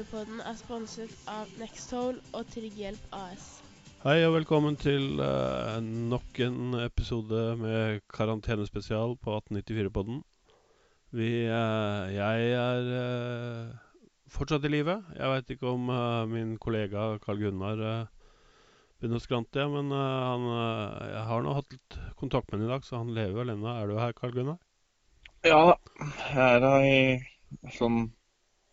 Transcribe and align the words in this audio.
1894-podden 0.00 0.40
er 0.48 0.56
sponset 0.56 1.12
av 1.28 1.48
Nextol 1.60 2.18
og 2.32 2.46
Trygghjelp 2.48 3.14
AS. 3.16 3.46
Hei 4.00 4.22
og 4.24 4.32
velkommen 4.38 4.76
til 4.80 5.20
uh, 5.20 5.76
nok 5.82 6.38
en 6.40 6.76
episode 6.80 7.40
med 7.60 8.00
karantenespesial 8.08 9.18
på 9.20 9.34
1894-podden. 9.42 10.22
Vi 11.12 11.28
uh, 11.44 12.08
Jeg 12.14 12.46
er 12.56 12.88
uh, 12.96 13.74
fortsatt 14.30 14.64
i 14.64 14.70
live. 14.72 14.94
Jeg 15.18 15.32
veit 15.34 15.52
ikke 15.52 15.68
om 15.68 15.90
uh, 15.92 16.24
min 16.30 16.54
kollega 16.56 17.18
Carl 17.20 17.42
Gunnar 17.42 17.82
uh, 17.84 18.30
begynner 19.00 19.20
å 19.20 19.24
skrante, 19.24 19.66
men 19.74 19.92
uh, 19.92 20.06
han, 20.30 20.46
jeg 21.10 21.26
har 21.28 21.44
nå 21.44 21.58
hatt 21.58 21.76
litt 21.76 21.98
kontakt 22.20 22.48
med 22.48 22.62
ham 22.62 22.70
i 22.70 22.72
dag, 22.72 22.86
så 22.88 23.02
han 23.02 23.12
lever 23.16 23.42
vel 23.42 23.52
ennå. 23.52 23.68
Er 23.74 23.90
du 23.90 24.00
her, 24.00 24.16
Carl 24.16 24.32
Gunnar? 24.32 24.56
Ja 25.44 25.60
da, 25.74 25.76
jeg 26.30 26.46
er 26.46 26.64
da 26.64 26.72
i 26.88 27.76
sånn 27.76 28.06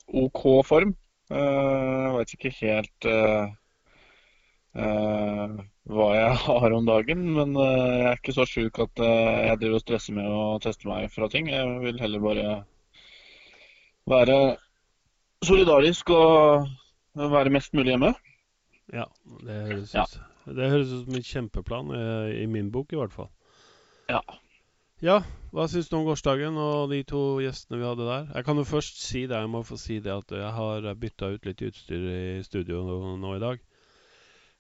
OK 0.08 0.46
form. 0.68 0.96
Eh, 1.28 2.04
Jeg 2.08 2.14
veit 2.16 2.34
ikke 2.38 2.52
helt 2.62 3.08
eh, 3.12 3.50
eh, 4.80 5.58
hva 5.92 6.08
jeg 6.16 6.38
har 6.48 6.76
om 6.78 6.88
dagen, 6.88 7.26
men 7.36 7.56
jeg 7.60 8.06
er 8.12 8.20
ikke 8.20 8.36
så 8.38 8.46
sjuk 8.48 8.80
at 8.84 9.04
jeg 9.04 9.60
driver 9.62 9.80
og 9.80 9.84
stresser 9.84 10.16
med 10.18 10.28
å 10.32 10.58
teste 10.64 10.88
meg 10.90 11.12
fra 11.14 11.30
ting. 11.34 11.50
Jeg 11.52 11.80
vil 11.84 12.00
heller 12.02 12.24
bare 12.24 12.48
være 14.08 14.40
solidarisk 15.46 16.10
og 16.16 16.68
være 17.18 17.52
mest 17.54 17.76
mulig 17.76 17.94
hjemme. 17.96 18.14
Ja, 18.96 19.04
det 19.44 19.62
høres 19.68 19.94
Ja. 19.94 20.06
ut 20.08 20.56
Det 20.56 20.70
høres 20.72 20.92
ut 20.94 21.02
som 21.06 21.16
en 21.20 21.26
kjempeplan, 21.28 21.90
i 22.32 22.46
min 22.48 22.70
bok 22.72 22.94
i 22.94 22.96
hvert 22.96 23.12
fall. 23.12 23.28
Ja. 24.08 24.22
Ja, 24.98 25.20
hva 25.54 25.68
syns 25.70 25.92
du 25.92 26.00
om 26.00 26.08
gårsdagen 26.08 26.56
og 26.58 26.90
de 26.90 27.04
to 27.06 27.38
gjestene 27.44 27.78
vi 27.78 27.86
hadde 27.86 28.06
der? 28.08 28.30
Jeg 28.34 28.46
kan 28.48 28.58
jo 28.58 28.64
først 28.66 28.98
si 28.98 29.28
det, 29.30 29.38
jeg 29.38 29.50
må 29.54 29.60
få 29.62 29.76
si 29.78 30.00
det 30.02 30.10
at 30.10 30.32
jeg 30.34 30.54
har 30.56 30.88
bytta 30.98 31.28
ut 31.36 31.44
litt 31.46 31.60
utstyr 31.68 32.06
i 32.10 32.22
studio 32.42 32.80
nå, 32.82 32.96
nå 33.22 33.34
i 33.36 33.42
dag. 33.44 33.60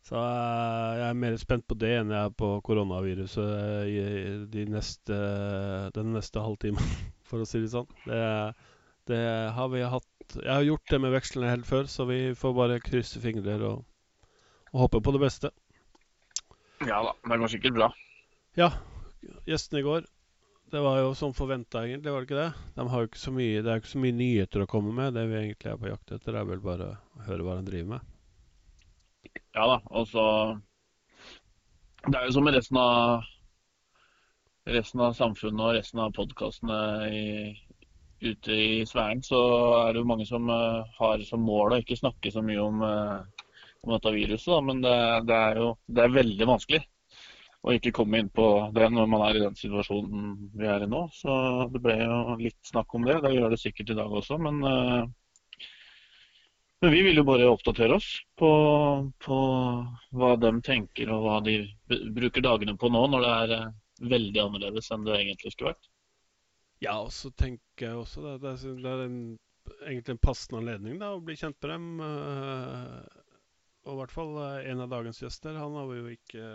Så 0.05 0.13
eh, 0.21 0.91
jeg 0.99 1.07
er 1.07 1.17
mer 1.17 1.37
spent 1.41 1.65
på 1.65 1.75
det 1.81 1.89
enn 1.97 2.13
jeg 2.13 2.29
er 2.29 2.35
på 2.37 2.51
koronaviruset 2.67 3.89
i 3.89 4.03
de 4.53 4.65
neste, 4.69 5.17
den 5.95 6.13
neste 6.13 6.43
halvtimen, 6.43 6.91
for 7.27 7.41
å 7.41 7.47
si 7.49 7.63
det 7.63 7.71
sånn. 7.73 7.89
Det, 8.05 8.19
det 9.09 9.23
har 9.57 9.71
vi 9.73 9.81
hatt 9.81 10.37
Jeg 10.37 10.51
har 10.51 10.67
gjort 10.67 10.91
det 10.91 10.99
med 11.01 11.15
vekslene 11.15 11.49
helt 11.49 11.65
før, 11.65 11.89
så 11.89 12.05
vi 12.05 12.19
får 12.37 12.53
bare 12.53 12.77
krysse 12.83 13.23
fingrer 13.23 13.63
og, 13.71 13.81
og 14.69 14.85
håpe 14.85 15.01
på 15.01 15.15
det 15.15 15.23
beste. 15.25 15.51
Ja 16.85 17.01
da, 17.01 17.17
det 17.25 17.39
går 17.41 17.53
sikkert 17.55 17.77
bra. 17.79 17.89
Ja, 18.59 18.69
gjestene 19.49 19.81
i 19.81 19.87
går. 19.87 20.05
Det 20.71 20.79
var 20.83 20.97
jo 20.99 21.13
som 21.15 21.31
forventa, 21.31 21.85
egentlig, 21.85 22.11
var 22.11 22.23
det 22.23 22.27
ikke 22.27 22.41
det? 22.41 22.71
De 22.75 22.85
har 22.91 23.03
jo 23.03 23.07
ikke 23.07 23.21
så 23.21 23.31
mye, 23.31 23.61
det 23.63 23.69
er 23.71 23.77
jo 23.77 23.81
ikke 23.85 23.91
så 23.93 24.01
mye 24.03 24.15
nyheter 24.17 24.63
å 24.63 24.67
komme 24.67 24.91
med. 24.97 25.13
Det 25.15 25.23
vi 25.29 25.37
egentlig 25.39 25.69
er 25.71 25.77
på 25.79 25.87
jakt 25.87 26.11
etter, 26.11 26.35
er 26.35 26.49
vel 26.49 26.59
bare 26.65 26.89
å 26.91 27.27
høre 27.29 27.45
hva 27.47 27.55
de 27.55 27.69
driver 27.69 27.93
med. 27.93 28.09
Ja 29.55 29.67
da, 29.71 29.77
og 29.95 30.09
så 30.11 30.25
Det 32.07 32.19
er 32.19 32.27
jo 32.27 32.35
som 32.35 32.45
med 32.47 32.55
resten 32.55 32.79
av 32.81 33.23
resten 34.67 35.01
av 35.03 35.15
samfunnet 35.15 35.63
og 35.63 35.77
resten 35.77 36.03
av 36.03 36.11
podkastene 36.15 36.81
ute 38.19 38.59
i 38.59 38.83
sfæren, 38.89 39.23
så 39.23 39.39
er 39.85 39.93
det 39.93 40.01
jo 40.01 40.09
mange 40.09 40.27
som 40.27 40.49
eh, 40.51 40.93
har 40.97 41.23
som 41.27 41.47
mål 41.47 41.75
å 41.75 41.79
ikke 41.79 41.99
snakke 41.99 42.31
så 42.33 42.43
mye 42.43 42.59
om, 42.59 42.83
eh, 42.83 43.47
om 43.85 43.95
dette 43.95 44.13
viruset. 44.15 44.51
Da, 44.51 44.61
men 44.67 44.81
det, 44.83 44.95
det 45.29 45.41
er 45.47 45.61
jo 45.61 45.73
det 45.87 46.03
er 46.03 46.15
veldig 46.17 46.49
vanskelig 46.49 46.83
å 47.67 47.75
ikke 47.75 47.93
komme 47.95 48.21
inn 48.21 48.29
på 48.31 48.47
det 48.75 48.87
når 48.93 49.07
man 49.11 49.23
er 49.27 49.37
i 49.37 49.43
den 49.43 49.55
situasjonen 49.59 50.33
vi 50.57 50.67
er 50.71 50.85
i 50.85 50.89
nå. 50.89 51.03
Så 51.13 51.31
det 51.73 51.81
ble 51.83 51.97
jo 51.99 52.37
litt 52.39 52.59
snakk 52.69 52.95
om 52.95 53.07
det. 53.07 53.19
Det 53.25 53.33
gjør 53.35 53.53
det 53.53 53.61
sikkert 53.61 53.91
i 53.93 53.97
dag 53.99 54.19
også, 54.21 54.39
men 54.41 54.61
eh, 54.71 55.07
men 56.81 56.93
vi 56.93 57.01
vil 57.01 57.17
jo 57.17 57.25
bare 57.25 57.49
oppdatere 57.49 57.95
oss 57.97 58.07
på, 58.37 58.49
på 59.25 59.37
hva 60.19 60.31
de 60.37 60.51
tenker 60.65 61.09
og 61.09 61.23
hva 61.25 61.37
de 61.45 61.55
bruker 62.13 62.43
dagene 62.45 62.75
på 62.77 62.91
nå, 62.93 63.01
når 63.09 63.23
det 63.25 63.31
er 63.35 63.53
eh, 63.55 63.71
veldig 64.13 64.43
annerledes 64.43 64.91
enn 64.93 65.07
det 65.07 65.15
egentlig 65.17 65.55
skulle 65.55 65.73
vært. 65.73 65.89
Ja, 66.85 66.99
og 67.01 67.09
så 67.15 67.31
tenker 67.33 67.87
jeg 67.87 67.97
også 67.97 68.21
det, 68.21 68.35
det, 68.43 68.51
er, 68.53 68.75
det 68.83 68.91
er 68.91 69.01
en, 69.07 69.17
egentlig 69.87 70.13
en 70.13 70.21
passende 70.27 70.61
anledning 70.61 70.99
da, 71.01 71.15
å 71.17 71.23
bli 71.25 71.33
kjent 71.39 71.57
med 71.65 71.73
dem. 71.73 71.87
eh, 72.05 73.23
og 73.87 73.95
i 73.95 73.99
hvert 74.03 74.13
fall 74.13 74.37
en 74.43 74.83
av 74.83 74.91
dagens 74.91 75.23
gjester. 75.23 75.57
Han 75.57 75.79
har 75.79 75.89
vi 75.89 75.97
jo 75.97 76.13
ikke 76.13 76.47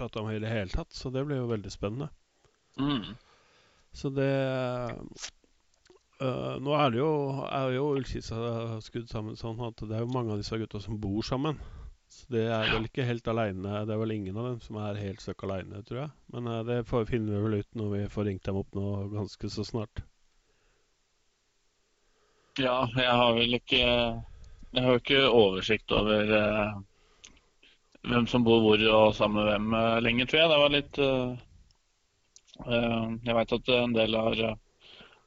prata 0.00 0.22
om 0.22 0.30
i 0.32 0.40
det 0.42 0.50
hele 0.50 0.72
tatt, 0.72 0.92
så 0.96 1.12
det 1.14 1.26
blir 1.28 1.42
jo 1.42 1.50
veldig 1.50 1.72
spennende. 1.72 2.08
Mm. 2.80 3.12
Så 3.92 4.10
det 4.14 4.30
øh, 6.22 6.56
Nå 6.62 6.74
er 6.78 6.92
det 6.92 7.00
jo, 7.00 7.12
er 7.48 7.74
jo 7.74 7.90
Ullkisa 7.96 8.80
skudd 8.84 9.08
sammen 9.10 9.38
sånn 9.38 9.60
at 9.66 9.82
det 9.82 9.96
er 9.96 10.04
jo 10.04 10.14
mange 10.14 10.34
av 10.34 10.42
disse 10.42 10.58
gutta 10.60 10.80
som 10.82 11.00
bor 11.02 11.22
sammen. 11.26 11.58
Så 12.10 12.26
det 12.34 12.46
er 12.50 12.72
vel 12.72 12.88
ikke 12.88 13.06
helt 13.06 13.28
aleine. 13.30 13.84
Det 13.86 13.94
er 13.94 14.00
vel 14.00 14.16
ingen 14.16 14.38
av 14.40 14.48
dem 14.48 14.62
som 14.64 14.80
er 14.82 14.98
helt 14.98 15.22
støkk 15.22 15.44
aleine, 15.46 15.82
tror 15.86 16.00
jeg. 16.04 16.10
Men 16.34 16.48
øh, 16.50 16.62
det 16.66 16.78
får, 16.90 17.06
finner 17.10 17.36
vi 17.36 17.42
vel 17.44 17.60
ut 17.62 17.78
når 17.78 17.92
vi 17.94 18.06
får 18.14 18.26
ringt 18.26 18.48
dem 18.48 18.58
opp 18.62 18.78
nå 18.78 18.86
ganske 19.14 19.50
så 19.54 19.66
snart. 19.66 20.02
Ja, 22.58 22.82
jeg 22.98 23.12
har 23.14 23.36
vel 23.36 23.54
ikke 23.56 23.78
Jeg 23.80 24.82
har 24.84 24.90
jo 24.96 25.00
ikke 25.00 25.20
oversikt 25.30 25.92
over 25.94 26.32
eh, 26.34 26.74
hvem 28.08 28.26
som 28.26 28.44
bor 28.44 28.62
hvor 28.64 28.82
og 28.88 29.14
sammen 29.16 29.42
med 29.42 29.50
hvem 29.50 29.74
eh, 29.76 30.00
lenger, 30.04 30.26
tror 30.26 30.40
jeg. 30.40 30.50
Det 30.50 30.58
var 30.62 30.74
litt 30.74 31.00
eh, 31.04 31.30
eh, 32.66 33.06
Jeg 33.26 33.38
veit 33.38 33.56
at 33.56 33.72
en 33.76 33.96
del 33.96 34.16
har, 34.16 34.44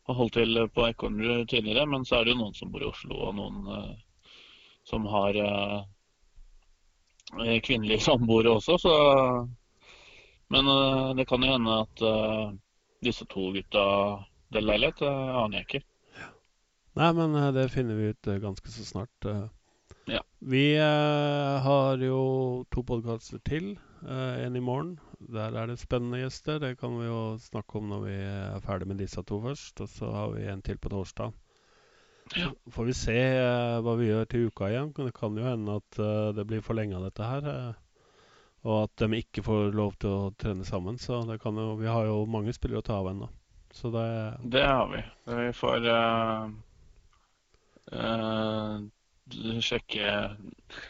holdt 0.04 0.36
til 0.36 0.64
på 0.76 0.88
Ekornrud 0.90 1.48
tidligere, 1.50 1.86
men 1.88 2.06
så 2.06 2.18
er 2.18 2.26
det 2.26 2.34
jo 2.34 2.42
noen 2.42 2.58
som 2.58 2.72
bor 2.74 2.84
i 2.84 2.90
Oslo, 2.90 3.20
og 3.30 3.38
noen 3.38 3.94
som 4.84 5.06
har 5.08 5.38
kvinnelige 7.64 8.04
samboere 8.10 8.58
også, 8.58 8.78
så 8.84 8.96
Men 10.52 10.68
det 11.18 11.24
kan 11.26 11.42
jo 11.42 11.54
hende 11.54 11.78
at 11.86 12.04
disse 13.02 13.26
to 13.32 13.48
gutta 13.56 13.86
deler 14.52 14.74
leilighet. 14.74 15.00
Det 15.00 15.08
aner 15.10 15.58
jeg 15.58 15.66
ikke. 15.70 15.82
Nei, 17.00 17.10
men 17.18 17.40
det 17.56 17.72
finner 17.72 17.96
vi 17.96 18.12
ut 18.12 18.30
ganske 18.44 18.76
så 18.76 18.86
snart. 18.86 19.32
Ja. 20.06 20.20
Vi 20.40 20.76
eh, 20.76 21.64
har 21.64 22.02
jo 22.04 22.66
to 22.72 22.84
podkaster 22.84 23.40
til. 23.48 23.76
Eh, 24.04 24.44
en 24.46 24.56
i 24.56 24.64
morgen. 24.64 24.98
Der 25.20 25.56
er 25.56 25.68
det 25.68 25.80
spennende 25.80 26.20
gjester. 26.24 26.60
Det 26.60 26.78
kan 26.80 26.98
vi 27.00 27.08
jo 27.08 27.38
snakke 27.40 27.80
om 27.80 27.88
når 27.92 28.04
vi 28.08 28.18
er 28.18 28.66
ferdig 28.66 28.88
med 28.88 29.00
disse 29.00 29.24
to 29.24 29.40
først. 29.44 29.82
Og 29.82 29.90
så 29.90 30.12
har 30.12 30.34
vi 30.36 30.48
en 30.52 30.62
til 30.62 30.78
på 30.78 30.92
torsdag. 30.92 31.32
Ja. 32.36 32.50
Så 32.66 32.72
får 32.72 32.90
vi 32.90 32.98
se 32.98 33.20
eh, 33.20 33.80
hva 33.84 33.96
vi 34.00 34.10
gjør 34.10 34.28
til 34.28 34.52
uka 34.52 34.72
igjen. 34.72 34.92
Det 34.98 35.14
kan 35.16 35.40
jo 35.40 35.48
hende 35.48 35.80
at 35.80 36.00
øh, 36.00 36.36
det 36.36 36.48
blir 36.48 36.66
forlenga 36.66 37.00
dette 37.04 37.24
her. 37.24 37.50
øh, 37.54 37.74
og 38.64 38.84
at 38.84 39.02
de 39.04 39.20
ikke 39.20 39.44
får 39.44 39.74
lov 39.76 39.96
til 40.00 40.10
å 40.10 40.34
trene 40.40 40.66
sammen. 40.68 40.98
Så 41.00 41.24
det 41.28 41.42
kan 41.44 41.58
jo, 41.60 41.74
vi 41.80 41.90
har 41.92 42.08
jo 42.08 42.24
mange 42.32 42.54
spillere 42.56 42.80
å 42.80 42.88
ta 42.88 43.00
av 43.02 43.10
ennå. 43.12 43.28
Så 43.74 43.92
det 43.92 44.08
Det 44.54 44.64
har 44.64 44.88
vi. 44.92 45.02
Vi 45.28 45.50
får 45.58 45.88
uh, 45.90 46.52
eh, 47.92 48.78
sjekke 49.64 50.38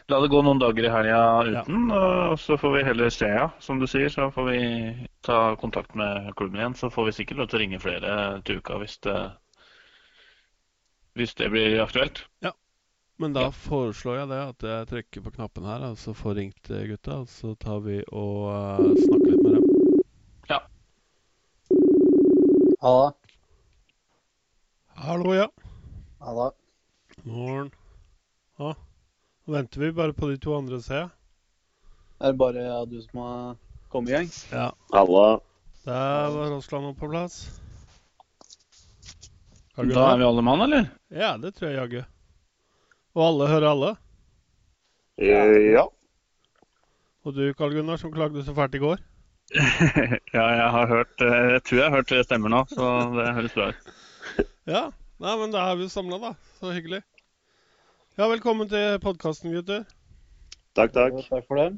La 0.09 0.19
det 0.19 0.29
gå 0.31 0.41
noen 0.41 0.59
dager 0.59 0.88
i 0.88 0.91
helga 0.91 1.19
uten, 1.61 1.91
og 1.91 2.39
så 2.39 2.57
får 2.57 2.73
vi 2.77 2.83
heller 2.88 3.09
se, 3.13 3.27
ja. 3.29 3.49
Som 3.59 3.79
du 3.79 3.85
sier, 3.88 4.09
så 4.09 4.29
får 4.33 4.47
vi 4.49 5.07
ta 5.21 5.55
kontakt 5.61 5.94
med 5.95 6.31
klubben 6.35 6.59
igjen. 6.59 6.75
Så 6.75 6.89
får 6.89 7.05
vi 7.05 7.16
sikkert 7.19 7.38
lov 7.38 7.47
til 7.51 7.59
å 7.59 7.61
ringe 7.63 7.79
flere 7.83 8.41
til 8.47 8.57
uka 8.63 8.79
hvis 8.81 8.97
det, 9.05 9.17
hvis 11.19 11.35
det 11.35 11.51
blir 11.53 11.81
aktuelt. 11.83 12.24
Ja. 12.41 12.51
Men 13.21 13.33
da 13.33 13.41
Ja. 13.45 13.51
foreslår 13.51 14.18
jeg 14.24 14.30
det 14.30 14.41
at 14.41 14.63
jeg 14.63 14.88
trykker 14.89 15.21
på 15.27 15.35
knappen 15.35 15.63
her, 15.69 15.83
og 15.91 15.97
så 16.01 16.13
får 16.18 16.35
ringt 16.35 16.69
eh, 16.71 16.88
gutta. 16.89 17.19
Og 17.21 17.27
så 17.30 17.53
tar 17.59 17.80
vi 17.85 18.00
og 18.12 18.50
eh, 18.50 18.97
snakker 19.06 19.30
litt 19.30 19.44
med 19.44 19.53
dem. 19.53 19.69
Halla. 22.83 23.13
Hallo, 24.95 25.33
ja. 25.33 25.47
Halla. 26.19 26.51
Morgen. 27.24 27.71
Ja. 28.63 28.74
Nå 29.44 29.57
venter 29.57 29.83
vi 29.83 29.92
bare 29.92 30.15
på 30.15 30.30
de 30.31 30.38
to 30.39 30.54
andre, 30.56 30.80
ser 30.81 31.01
jeg. 31.01 31.10
Er 32.24 32.31
det 32.31 32.39
bare 32.39 32.63
ja, 32.63 32.77
du 32.88 33.01
som 33.04 33.19
har 33.19 33.56
kommet 33.92 34.13
i 34.13 34.15
gang? 34.15 34.30
Ja. 34.54 34.69
Halla. 34.94 35.25
Der 35.83 36.30
var 36.31 36.54
Rossland 36.54 36.88
oppe 36.88 37.04
på 37.04 37.10
plass. 37.12 37.42
Har 39.75 39.89
Da 39.89 40.06
er 40.13 40.21
vi 40.21 40.27
alle 40.30 40.42
mann, 40.45 40.62
eller? 40.62 40.88
Ja, 41.12 41.33
det 41.38 41.56
tror 41.57 41.71
jeg 41.71 41.80
jaggu. 41.81 42.06
Og 43.18 43.25
alle 43.27 43.50
hører 43.51 43.69
alle. 43.74 43.92
Eh, 45.18 45.74
Ja. 45.74 45.88
Og 47.25 47.33
du, 47.36 47.54
Karl 47.54 47.74
Gunnar, 47.74 47.98
som 47.98 48.12
klagde 48.12 48.44
så 48.44 48.54
fælt 48.56 48.75
i 48.75 48.81
går. 48.83 49.00
ja, 50.33 50.44
jeg 50.56 50.69
har 50.71 50.88
hørt 50.88 51.21
eh, 51.21 51.51
Jeg 51.54 51.63
tror 51.63 51.77
jeg 51.77 51.89
har 51.89 51.95
hørt 51.98 52.25
stemmer 52.25 52.50
nå, 52.50 52.63
så 52.71 52.89
det 53.16 53.33
høres 53.36 53.56
bra 53.56 53.68
ut. 53.71 53.94
Ja. 54.68 54.83
Nei, 55.24 55.36
men 55.39 55.51
da 55.54 55.68
er 55.71 55.77
vi 55.80 55.88
samla, 55.92 56.18
da. 56.19 56.33
Så 56.59 56.71
hyggelig. 56.75 57.04
Ja, 58.13 58.27
velkommen 58.30 58.68
til 58.69 59.00
podkasten, 59.01 59.50
gutter. 59.56 59.88
Takk, 60.77 60.92
takk. 60.94 61.15
Takk 61.31 61.48
for 61.48 61.57
det. 61.57 61.71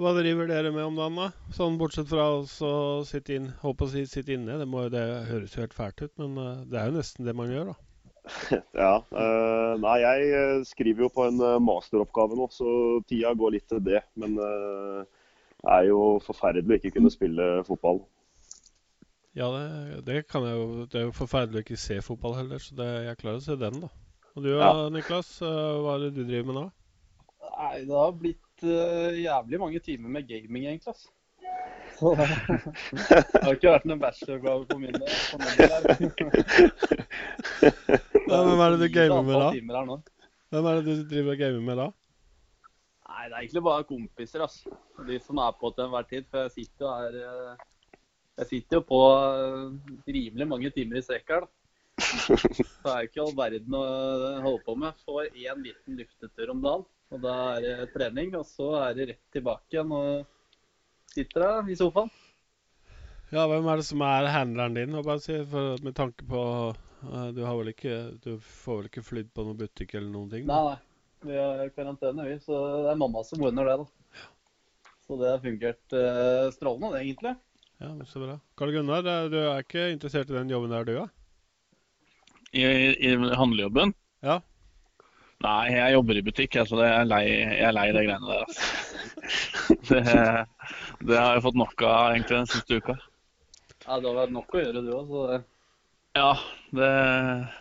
Hva 0.00 0.14
driver 0.16 0.48
dere 0.48 0.70
med 0.72 0.86
om 0.86 0.96
dagen, 0.96 1.18
da? 1.20 1.26
Sånn 1.52 1.76
bortsett 1.76 2.08
fra 2.08 2.30
å 2.38 2.78
sitte 3.04 3.34
inn, 3.36 3.50
håper 3.60 3.84
å 3.84 3.92
si 3.92 4.06
sitte 4.08 4.32
inne. 4.32 4.56
Det, 4.56 4.64
må, 4.64 4.86
det 4.88 5.02
høres 5.28 5.52
jo 5.52 5.60
helt 5.66 5.76
fælt 5.76 6.00
ut, 6.06 6.14
men 6.22 6.40
eh, 6.40 6.64
det 6.72 6.80
er 6.80 6.88
jo 6.88 6.96
nesten 6.96 7.28
det 7.28 7.36
man 7.36 7.52
gjør, 7.52 7.74
da. 7.74 7.76
Ja. 8.80 8.94
eh, 9.12 9.74
nei, 9.84 9.98
jeg 10.06 10.32
eh, 10.40 10.64
skriver 10.72 11.04
jo 11.04 11.12
på 11.18 11.28
en 11.28 11.44
masteroppgave 11.68 12.40
nå, 12.40 12.48
så 12.48 12.72
tida 13.04 13.36
går 13.36 13.58
litt 13.58 13.68
til 13.68 13.84
det. 13.92 14.00
Men 14.16 14.40
det 14.40 14.50
det 15.58 15.72
er 15.74 15.88
jo 15.90 16.02
forferdelig 16.24 16.78
å 16.78 16.80
ikke 16.80 16.96
kunne 16.96 17.12
spille 17.12 17.52
fotball. 17.68 18.06
Ja, 19.36 19.52
det, 19.52 20.04
det 20.06 20.20
kan 20.32 20.46
jeg 20.46 20.54
jo 20.56 20.84
Det 20.88 21.00
er 21.02 21.08
jo 21.10 21.16
forferdelig 21.18 21.60
å 21.60 21.64
ikke 21.66 21.82
se 21.82 22.00
fotball 22.08 22.40
heller, 22.40 22.62
så 22.62 22.78
det, 22.78 22.92
jeg 23.10 23.20
klarer 23.20 23.42
å 23.42 23.50
se 23.50 23.60
den, 23.60 23.82
da. 23.84 23.90
Og 24.38 24.44
du 24.44 24.52
Ja. 24.54 24.88
Niklas, 24.94 25.42
eh, 25.42 25.46
hva 25.82 25.96
er 25.96 25.98
det 26.04 26.14
du 26.14 26.22
driver 26.22 26.46
med 26.46 26.54
nå? 26.54 26.66
Nei, 27.58 27.78
det 27.88 27.96
har 27.98 28.12
blitt 28.14 28.62
uh, 28.62 29.10
jævlig 29.18 29.58
mange 29.58 29.80
timer 29.82 30.08
med 30.14 30.28
gaming, 30.28 30.66
egentlig. 30.70 30.94
ass. 30.94 31.08
Så 31.98 32.12
det 32.14 33.42
har 33.42 33.56
ikke 33.56 33.72
vært 33.72 33.88
noen 33.90 33.98
bachelorgave 33.98 34.62
på 34.70 34.78
min 34.78 34.94
del. 34.94 35.10
hvem 38.28 38.62
er 38.62 38.70
det 38.70 38.78
du 38.78 38.88
gamer 38.94 39.26
med 39.26 39.34
da? 39.42 39.48
Hvem 40.54 40.70
er 40.70 40.78
det 40.78 40.84
du 40.86 41.02
driver 41.10 41.34
og 41.34 41.42
gamer 41.42 41.66
med 41.66 41.82
da? 41.82 41.88
Nei, 43.08 43.24
det 43.24 43.34
er 43.34 43.40
egentlig 43.42 43.66
bare 43.66 43.90
kompiser, 43.90 44.46
ass. 44.46 44.62
De 45.08 45.18
som 45.26 45.42
er 45.42 45.58
på 45.58 45.74
til 45.74 45.88
enhver 45.88 46.06
tid. 46.14 46.30
For 46.30 46.46
jeg 46.46 46.54
sitter 46.60 46.86
jo 46.86 46.94
her 46.94 47.12
eh, 47.26 47.52
Jeg 48.38 48.46
sitter 48.54 48.78
jo 48.78 48.86
på 48.86 49.02
rimelig 50.06 50.46
mange 50.54 50.70
timer 50.78 51.02
i 51.02 51.06
strekk 51.08 51.34
her, 51.34 51.48
da. 51.48 51.57
Så 52.08 52.36
det 52.36 52.92
er 52.92 53.08
ikke 53.08 53.24
all 53.24 53.34
verden 53.36 53.76
å 53.76 53.84
holde 54.44 54.62
på 54.66 54.74
med. 54.80 54.96
Får 55.04 55.28
én 55.32 55.62
liten 55.64 55.98
luftetur 55.98 56.54
om 56.54 56.62
dagen, 56.64 56.86
og 57.12 57.22
da 57.24 57.36
er 57.56 57.66
det 57.66 57.90
trening. 57.94 58.34
Og 58.38 58.46
så 58.48 58.70
er 58.82 58.96
det 58.96 59.08
rett 59.12 59.36
tilbake 59.36 59.76
igjen 59.76 59.94
og 59.94 61.12
sitter 61.12 61.44
der 61.44 61.70
i 61.72 61.78
sofaen. 61.78 62.12
Ja, 63.28 63.44
hvem 63.44 63.66
er 63.68 63.80
det 63.80 63.84
som 63.84 64.02
er 64.06 64.30
handleren 64.32 64.76
din? 64.78 64.96
å 64.96 65.04
bare 65.04 65.20
si, 65.20 65.34
for 65.50 65.76
Med 65.84 65.92
tanke 65.98 66.24
på 66.24 66.42
uh, 66.72 67.26
Du 67.36 67.42
har 67.44 67.58
vel 67.58 67.74
ikke 67.74 67.96
Du 68.24 68.38
får 68.40 68.78
vel 68.78 68.88
ikke 68.88 69.02
flydd 69.04 69.28
på 69.36 69.44
noen 69.44 69.58
butikk 69.58 69.92
eller 69.98 70.08
noen 70.14 70.30
ting? 70.32 70.46
Nei, 70.48 70.62
nei. 70.70 70.78
Vi 71.28 71.36
har 71.36 71.68
karantene, 71.74 72.24
vi. 72.24 72.38
Så 72.40 72.56
det 72.86 72.94
er 72.94 73.02
mamma 73.02 73.24
som 73.26 73.44
ordner 73.44 73.68
det, 73.68 73.76
da. 73.82 74.24
Så 75.04 75.16
det 75.20 75.28
har 75.34 75.44
fungert 75.44 75.96
uh, 75.96 76.48
strålende, 76.54 76.94
det, 76.94 77.04
egentlig. 77.04 77.34
Ja, 77.78 77.92
Så 78.06 78.20
bra. 78.20 78.38
Karl 78.58 78.72
Gunnar, 78.74 79.06
eh, 79.06 79.28
du 79.30 79.38
er 79.38 79.62
ikke 79.62 79.90
interessert 79.92 80.30
i 80.30 80.34
den 80.34 80.50
jobben 80.50 80.72
der, 80.74 80.84
du, 80.84 80.94
da? 80.96 81.06
I, 82.52 82.64
i 82.64 83.14
handlejobben? 83.38 83.92
Ja. 84.24 84.38
Nei, 85.44 85.68
jeg 85.70 85.94
jobber 85.94 86.18
i 86.18 86.24
butikk, 86.26 86.56
jeg, 86.58 86.66
så 86.66 86.78
det 86.80 86.88
er 86.90 87.06
lei, 87.06 87.22
jeg 87.28 87.60
er 87.68 87.74
lei 87.76 87.86
de 87.94 88.06
greiene 88.08 88.32
der. 88.32 88.46
Altså. 88.46 88.64
Det, 89.88 90.00
det 91.04 91.16
har 91.16 91.34
jeg 91.36 91.42
fått 91.44 91.56
nok 91.58 91.82
av 91.84 92.14
egentlig 92.14 92.34
den 92.34 92.48
siste 92.48 92.78
uka. 92.80 92.94
Ja, 93.84 93.98
det 94.00 94.08
har 94.08 94.16
vært 94.16 94.32
nok 94.32 94.54
å 94.56 94.60
gjøre, 94.62 94.82
du 94.84 94.90
òg. 94.96 95.44
Ja, 96.16 96.30
det, 96.76 96.88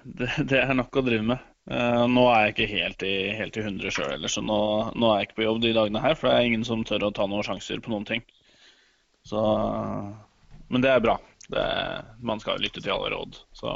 det, 0.04 0.30
det 0.48 0.62
er 0.62 0.74
nok 0.75 0.95
å 0.95 1.04
drive 1.04 1.25
med. 1.34 1.44
Eh, 1.68 2.04
nå 2.07 2.24
er 2.31 2.45
jeg 2.45 2.54
ikke 2.54 2.68
helt 2.72 3.04
i, 3.04 3.16
helt 3.36 3.60
i 3.60 3.63
100 3.66 3.92
sjøl 3.92 4.12
heller, 4.13 4.31
så 4.31 4.44
nå, 4.44 4.60
nå 4.95 5.10
er 5.12 5.19
jeg 5.19 5.28
ikke 5.28 5.39
på 5.42 5.48
jobb 5.48 5.62
de 5.66 5.74
dagene 5.75 6.04
her. 6.04 6.16
For 6.16 6.30
det 6.30 6.38
er 6.38 6.50
ingen 6.50 6.63
som 6.68 6.86
tør 6.88 7.10
å 7.10 7.13
ta 7.16 7.28
noen 7.28 7.45
sjanser 7.48 7.84
på 7.84 7.92
noen 7.92 8.07
ting. 8.07 8.24
Så, 9.28 9.42
men 10.72 10.86
det 10.86 10.94
er 10.94 11.04
bra. 11.04 11.18
Det, 11.51 11.66
man 12.24 12.39
skal 12.44 12.63
lytte 12.63 12.84
til 12.84 12.95
alle 12.95 13.12
råd. 13.16 13.39
Så. 13.56 13.75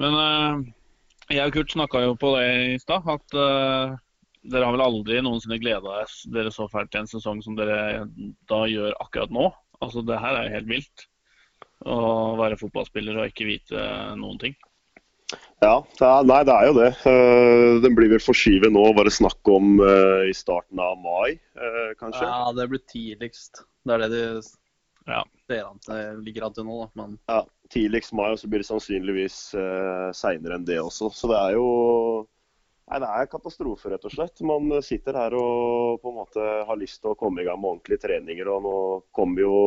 Men 0.00 0.16
uh, 0.16 0.62
jeg 1.32 1.44
og 1.44 1.56
Kurt 1.56 1.74
snakka 1.74 2.02
jo 2.06 2.16
på 2.18 2.32
det 2.38 2.46
i 2.74 2.80
stad, 2.80 3.06
at 3.08 3.36
uh, 3.36 3.94
dere 4.42 4.66
har 4.66 4.74
vel 4.74 4.84
aldri 4.84 5.20
noensinne 5.22 5.60
gleda 5.62 6.02
dere 6.34 6.50
så 6.54 6.66
fælt 6.70 6.90
til 6.92 7.04
en 7.04 7.10
sesong 7.10 7.42
som 7.44 7.56
dere 7.58 8.06
da 8.50 8.64
gjør 8.70 8.96
akkurat 9.02 9.32
nå. 9.34 9.50
Altså, 9.82 10.02
det 10.06 10.18
her 10.22 10.38
er 10.38 10.48
jo 10.48 10.56
helt 10.56 10.70
vilt. 10.70 11.06
Å 11.82 12.36
være 12.38 12.58
fotballspiller 12.60 13.18
og 13.18 13.30
ikke 13.30 13.48
vite 13.48 13.86
noen 14.18 14.38
ting. 14.42 14.54
Ja, 15.62 15.76
det 15.98 16.06
er, 16.06 16.24
nei, 16.26 16.40
det 16.46 16.54
er 16.54 16.68
jo 16.68 16.74
det. 16.76 16.88
Eh, 17.08 17.76
den 17.84 17.94
blir 17.96 18.10
vel 18.12 18.22
forskyvet 18.22 18.72
nå, 18.74 18.82
var 18.96 19.06
det 19.06 19.14
snakk 19.14 19.50
om 19.50 19.78
uh, 19.80 20.24
i 20.28 20.34
starten 20.36 20.80
av 20.82 20.98
mai, 21.00 21.38
uh, 21.58 21.92
kanskje? 22.00 22.26
Ja, 22.26 22.50
det 22.56 22.66
blir 22.72 22.82
tidligst. 22.90 23.62
Det 23.86 23.94
er 23.94 24.04
det 24.04 24.10
de 24.12 24.24
Ja. 25.10 25.22
ser 25.50 25.64
an 25.66 25.80
til, 25.82 26.18
ligger 26.22 26.46
an 26.46 26.54
til 26.54 26.66
nå, 26.66 26.80
da. 26.82 26.88
Men 26.98 27.16
Ja, 27.30 27.40
tidligst 27.72 28.12
mai, 28.16 28.28
og 28.32 28.38
så 28.40 28.50
blir 28.50 28.62
det 28.62 28.68
sannsynligvis 28.68 29.38
uh, 29.56 30.10
seinere 30.16 30.58
enn 30.58 30.66
det 30.68 30.78
også. 30.82 31.10
Så 31.16 31.30
det 31.32 31.40
er 31.40 31.56
jo 31.58 31.66
Nei, 32.92 32.98
det 33.00 33.08
er 33.08 33.28
katastrofe, 33.30 33.88
rett 33.88 34.02
og 34.04 34.12
slett. 34.12 34.40
Man 34.44 34.66
sitter 34.84 35.16
her 35.16 35.32
og 35.38 36.02
på 36.02 36.10
en 36.10 36.16
måte 36.18 36.42
har 36.68 36.76
lyst 36.76 36.98
til 37.00 37.14
å 37.14 37.16
komme 37.16 37.40
i 37.40 37.46
gang 37.46 37.60
med 37.62 37.70
ordentlige 37.70 38.02
treninger, 38.02 38.50
og 38.52 38.66
nå 38.66 38.74
kommer 39.16 39.38
vi 39.38 39.46
jo 39.46 39.60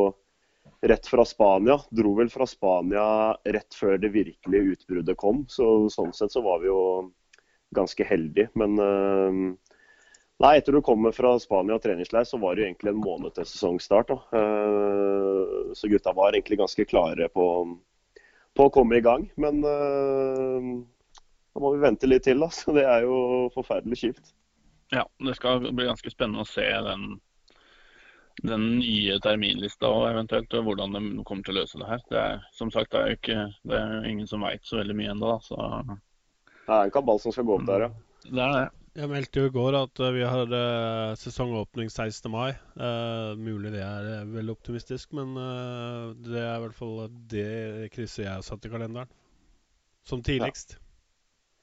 rett 0.85 1.07
fra 1.07 1.25
Spania. 1.25 1.79
Dro 1.89 2.13
vel 2.19 2.29
fra 2.29 2.45
Spania 2.45 3.33
rett 3.55 3.73
før 3.73 3.97
det 4.03 4.11
virkelige 4.13 4.75
utbruddet 4.75 5.17
kom, 5.17 5.45
så 5.49 5.87
sånn 5.89 6.13
sett 6.13 6.35
så 6.35 6.43
var 6.45 6.61
vi 6.61 6.69
jo 6.69 6.81
ganske 7.75 8.05
heldige. 8.05 8.51
Men 8.59 8.77
eh, 8.83 9.39
Nei, 10.43 10.57
etter 10.59 10.75
du 10.75 10.81
kommer 10.83 11.13
fra 11.15 11.37
Spania 11.39 11.77
og 11.77 11.83
treningsleir, 11.85 12.25
så 12.27 12.35
var 12.41 12.55
det 12.55 12.65
jo 12.65 12.67
egentlig 12.67 12.91
en 12.91 12.99
måned 12.99 13.31
til 13.37 13.45
sesongstart. 13.47 14.09
Da. 14.11 14.17
Eh, 14.35 15.73
Så 15.79 15.87
gutta 15.91 16.11
var 16.15 16.35
egentlig 16.35 16.59
ganske 16.59 16.85
klare 16.87 17.29
på, 17.31 17.45
på 18.55 18.67
å 18.67 18.73
komme 18.73 18.99
i 18.99 19.03
gang. 19.05 19.27
Men 19.41 19.61
uh, 19.65 20.71
da 21.55 21.63
må 21.63 21.73
vi 21.75 21.83
vente 21.83 22.09
litt 22.09 22.25
til, 22.27 22.41
da. 22.43 22.49
Så 22.53 22.75
det 22.75 22.85
er 22.87 23.05
jo 23.07 23.47
forferdelig 23.55 24.01
kjipt. 24.01 24.33
Ja, 24.93 25.05
det 25.23 25.37
skal 25.37 25.63
bli 25.65 25.87
ganske 25.87 26.11
spennende 26.13 26.45
å 26.45 26.49
se 26.49 26.65
den, 26.85 27.05
den 28.45 28.65
nye 28.77 29.17
terminlista 29.23 29.89
og 29.89 30.07
eventuelt 30.11 30.53
og 30.53 30.67
hvordan 30.69 30.97
de 30.97 31.25
kommer 31.25 31.47
til 31.47 31.55
å 31.55 31.61
løse 31.63 31.81
det 31.81 31.89
her. 31.89 32.07
Det 32.11 32.21
er, 32.21 32.43
som 32.55 32.71
sagt, 32.73 32.93
det 32.93 33.01
er 33.01 33.17
ikke, 33.17 33.37
det 33.65 33.81
er 33.81 34.09
ingen 34.11 34.29
som 34.29 34.45
veit 34.45 34.63
så 34.67 34.79
veldig 34.81 34.97
mye 34.99 35.13
ennå. 35.15 35.35
Så 35.43 35.57
Det 35.57 36.69
er 36.69 36.81
en 36.83 36.93
kabal 36.93 37.21
som 37.23 37.33
skal 37.33 37.47
gå 37.49 37.57
opp 37.57 37.69
der, 37.69 37.87
ja. 37.87 37.93
det 38.29 38.43
er 38.45 38.57
det. 38.59 38.65
Jeg 38.95 39.11
meldte 39.11 39.41
jo 39.41 39.49
i 39.49 39.51
går 39.51 39.75
at 39.75 39.99
eh, 39.99 40.13
vi 40.15 40.21
har 40.23 40.51
eh, 40.55 41.13
sesongåpning 41.19 41.89
16. 41.91 42.29
mai. 42.31 42.53
Uh, 42.79 43.35
mulig 43.35 43.73
det 43.73 43.81
er 43.83 44.29
veldig 44.31 44.53
optimistisk, 44.55 45.11
men 45.17 45.33
uh, 45.35 46.13
det 46.23 46.39
er 46.39 46.53
i 46.53 46.61
hvert 46.63 46.77
fall 46.77 47.01
det 47.27 47.89
krysset 47.91 48.23
jeg 48.23 48.31
har 48.31 48.45
satt 48.47 48.63
i 48.63 48.71
kalenderen. 48.71 49.11
Som 50.07 50.23
tidligst. 50.23 50.77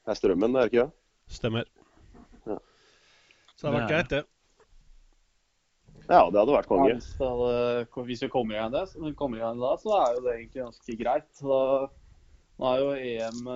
Det 0.05 0.13
er 0.13 0.19
strømmen, 0.21 0.53
det 0.53 0.61
er 0.61 0.69
ikke 0.69 0.85
det? 0.85 0.93
Stemmer. 1.39 1.73
Ja. 2.45 2.59
Så 3.57 3.65
det 3.65 3.71
hadde 3.71 3.79
vært 3.79 3.89
Det 3.89 3.95
greit, 3.95 4.13
det. 4.13 4.23
Ja, 6.03 6.21
det 6.29 6.43
hadde 6.43 6.59
vært 6.59 6.69
ja, 6.69 6.75
konge. 6.75 7.01
hadde, 7.23 8.05
hvis 8.11 8.27
vi 8.27 8.33
kommer 8.37 8.59
igjen, 8.59 8.77
det, 8.77 9.17
kommer 9.17 9.41
igjen 9.41 9.65
da, 9.65 9.73
så 9.81 9.97
er 10.03 10.19
jo 10.19 10.25
det 10.27 10.37
egentlig 10.37 10.67
ganske 10.67 11.01
greit. 11.01 11.33
Da, 11.41 11.65
nå 12.61 12.75
er 12.75 12.85
jo 12.85 12.93
EM 13.01 13.53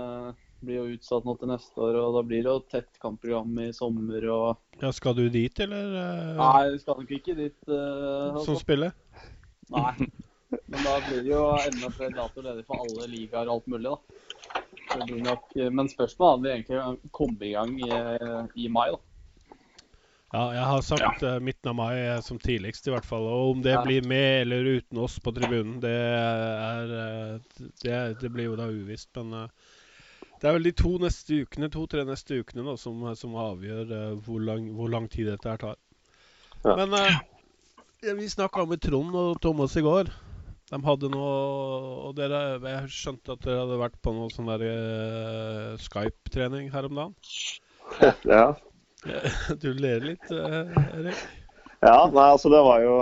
blir 0.65 0.79
jo 0.79 0.97
utsatt 0.97 1.27
nå 1.27 1.35
til 1.41 1.51
neste 1.51 1.83
år, 1.83 1.99
og 2.01 2.17
da 2.17 2.23
blir 2.27 2.45
det 2.45 2.53
jo 2.53 2.63
tett 2.73 3.01
kampprogram 3.03 3.59
i 3.65 3.71
sommer. 3.77 4.29
og 4.33 4.83
Ja, 4.83 4.93
skal 4.93 5.17
du 5.19 5.29
dit, 5.33 5.61
eller? 5.61 5.97
eh, 6.03 6.37
Nei, 6.41 6.71
vi 6.75 6.79
skal 6.83 7.01
nok 7.01 7.13
ikke 7.19 7.37
dit. 7.39 7.59
Uh, 7.69 8.39
Som 8.45 8.59
spiller? 8.61 8.95
Nei. 9.75 9.93
Men 10.71 10.85
da 10.87 10.95
blir 11.09 11.25
det 11.27 11.33
jo 11.33 11.43
enda 11.59 11.91
flere 11.91 12.15
datoer 12.15 12.53
ledig 12.53 12.67
for 12.69 12.85
alle 12.85 13.09
ligaer 13.11 13.49
og 13.49 13.57
alt 13.57 13.73
mulig, 13.73 13.91
da. 13.91 14.23
Det 14.87 15.09
blir 15.11 15.25
nok, 15.27 15.57
men 15.75 15.89
spørsmålet 15.91 16.31
er 16.31 16.37
om 16.37 16.45
vi 16.45 16.53
egentlig 16.55 17.11
kommer 17.19 17.47
i 17.49 17.55
gang 17.57 17.73
i, 17.83 17.91
i 18.63 18.69
mai, 18.71 18.87
da. 18.95 19.01
Ja, 20.35 20.47
jeg 20.53 20.65
har 20.69 20.83
sagt 20.83 21.23
ja. 21.23 21.37
midten 21.41 21.71
av 21.71 21.77
mai 21.79 21.95
eh, 21.97 22.21
som 22.21 22.39
tidligst, 22.43 22.89
i 22.89 22.93
hvert 22.93 23.07
fall. 23.07 23.25
Og 23.31 23.53
om 23.55 23.63
det 23.63 23.77
blir 23.87 24.07
med 24.09 24.43
eller 24.43 24.67
uten 24.81 24.99
oss 24.99 25.21
på 25.23 25.33
tribunen, 25.37 25.79
det 25.81 25.95
er 25.95 26.95
eh, 26.99 27.61
Det, 27.83 28.01
det 28.21 28.33
blir 28.35 28.51
jo 28.51 28.59
da 28.59 28.67
uvisst. 28.69 29.13
Men 29.17 29.33
eh, 29.45 29.66
det 30.41 30.49
er 30.49 30.57
vel 30.57 30.69
de 30.69 30.75
to 30.77 30.93
neste 31.01 31.41
ukene, 31.47 31.71
to-tre 31.73 32.05
neste 32.09 32.41
ukene 32.43 32.67
da, 32.67 32.77
som, 32.81 33.01
som 33.17 33.37
avgjør 33.41 33.93
uh, 33.93 34.13
hvor, 34.27 34.43
lang, 34.45 34.69
hvor 34.77 34.93
lang 34.93 35.09
tid 35.13 35.31
dette 35.31 35.49
her 35.49 35.63
tar. 35.63 35.79
Ja. 36.65 36.77
Men 36.77 36.93
uh, 36.93 37.19
vi 38.21 38.29
snakka 38.29 38.67
med 38.69 38.83
Trond 38.85 39.17
og 39.17 39.41
Thomas 39.43 39.77
i 39.81 39.85
går. 39.87 40.13
De 40.67 40.79
hadde 40.83 41.09
noe 41.13 41.35
Og 42.09 42.15
dere, 42.19 42.59
jeg 42.59 42.91
skjønte 42.91 43.37
at 43.37 43.45
dere 43.45 43.61
hadde 43.63 43.79
vært 43.79 43.99
på 44.03 44.11
noe 44.17 44.33
sånn 44.35 44.49
der 44.51 44.65
eh, 44.67 45.77
Skype-trening 45.79 46.73
her 46.75 46.89
om 46.89 47.03
dagen. 47.03 47.19
Ja. 48.35 48.49
Du 49.63 49.69
ler 49.79 50.03
litt, 50.03 50.25
Erik? 50.35 51.21
Ja, 51.85 52.09
nei, 52.11 52.25
altså 52.33 52.51
det 52.51 52.63
var 52.67 52.81
jo 52.83 52.95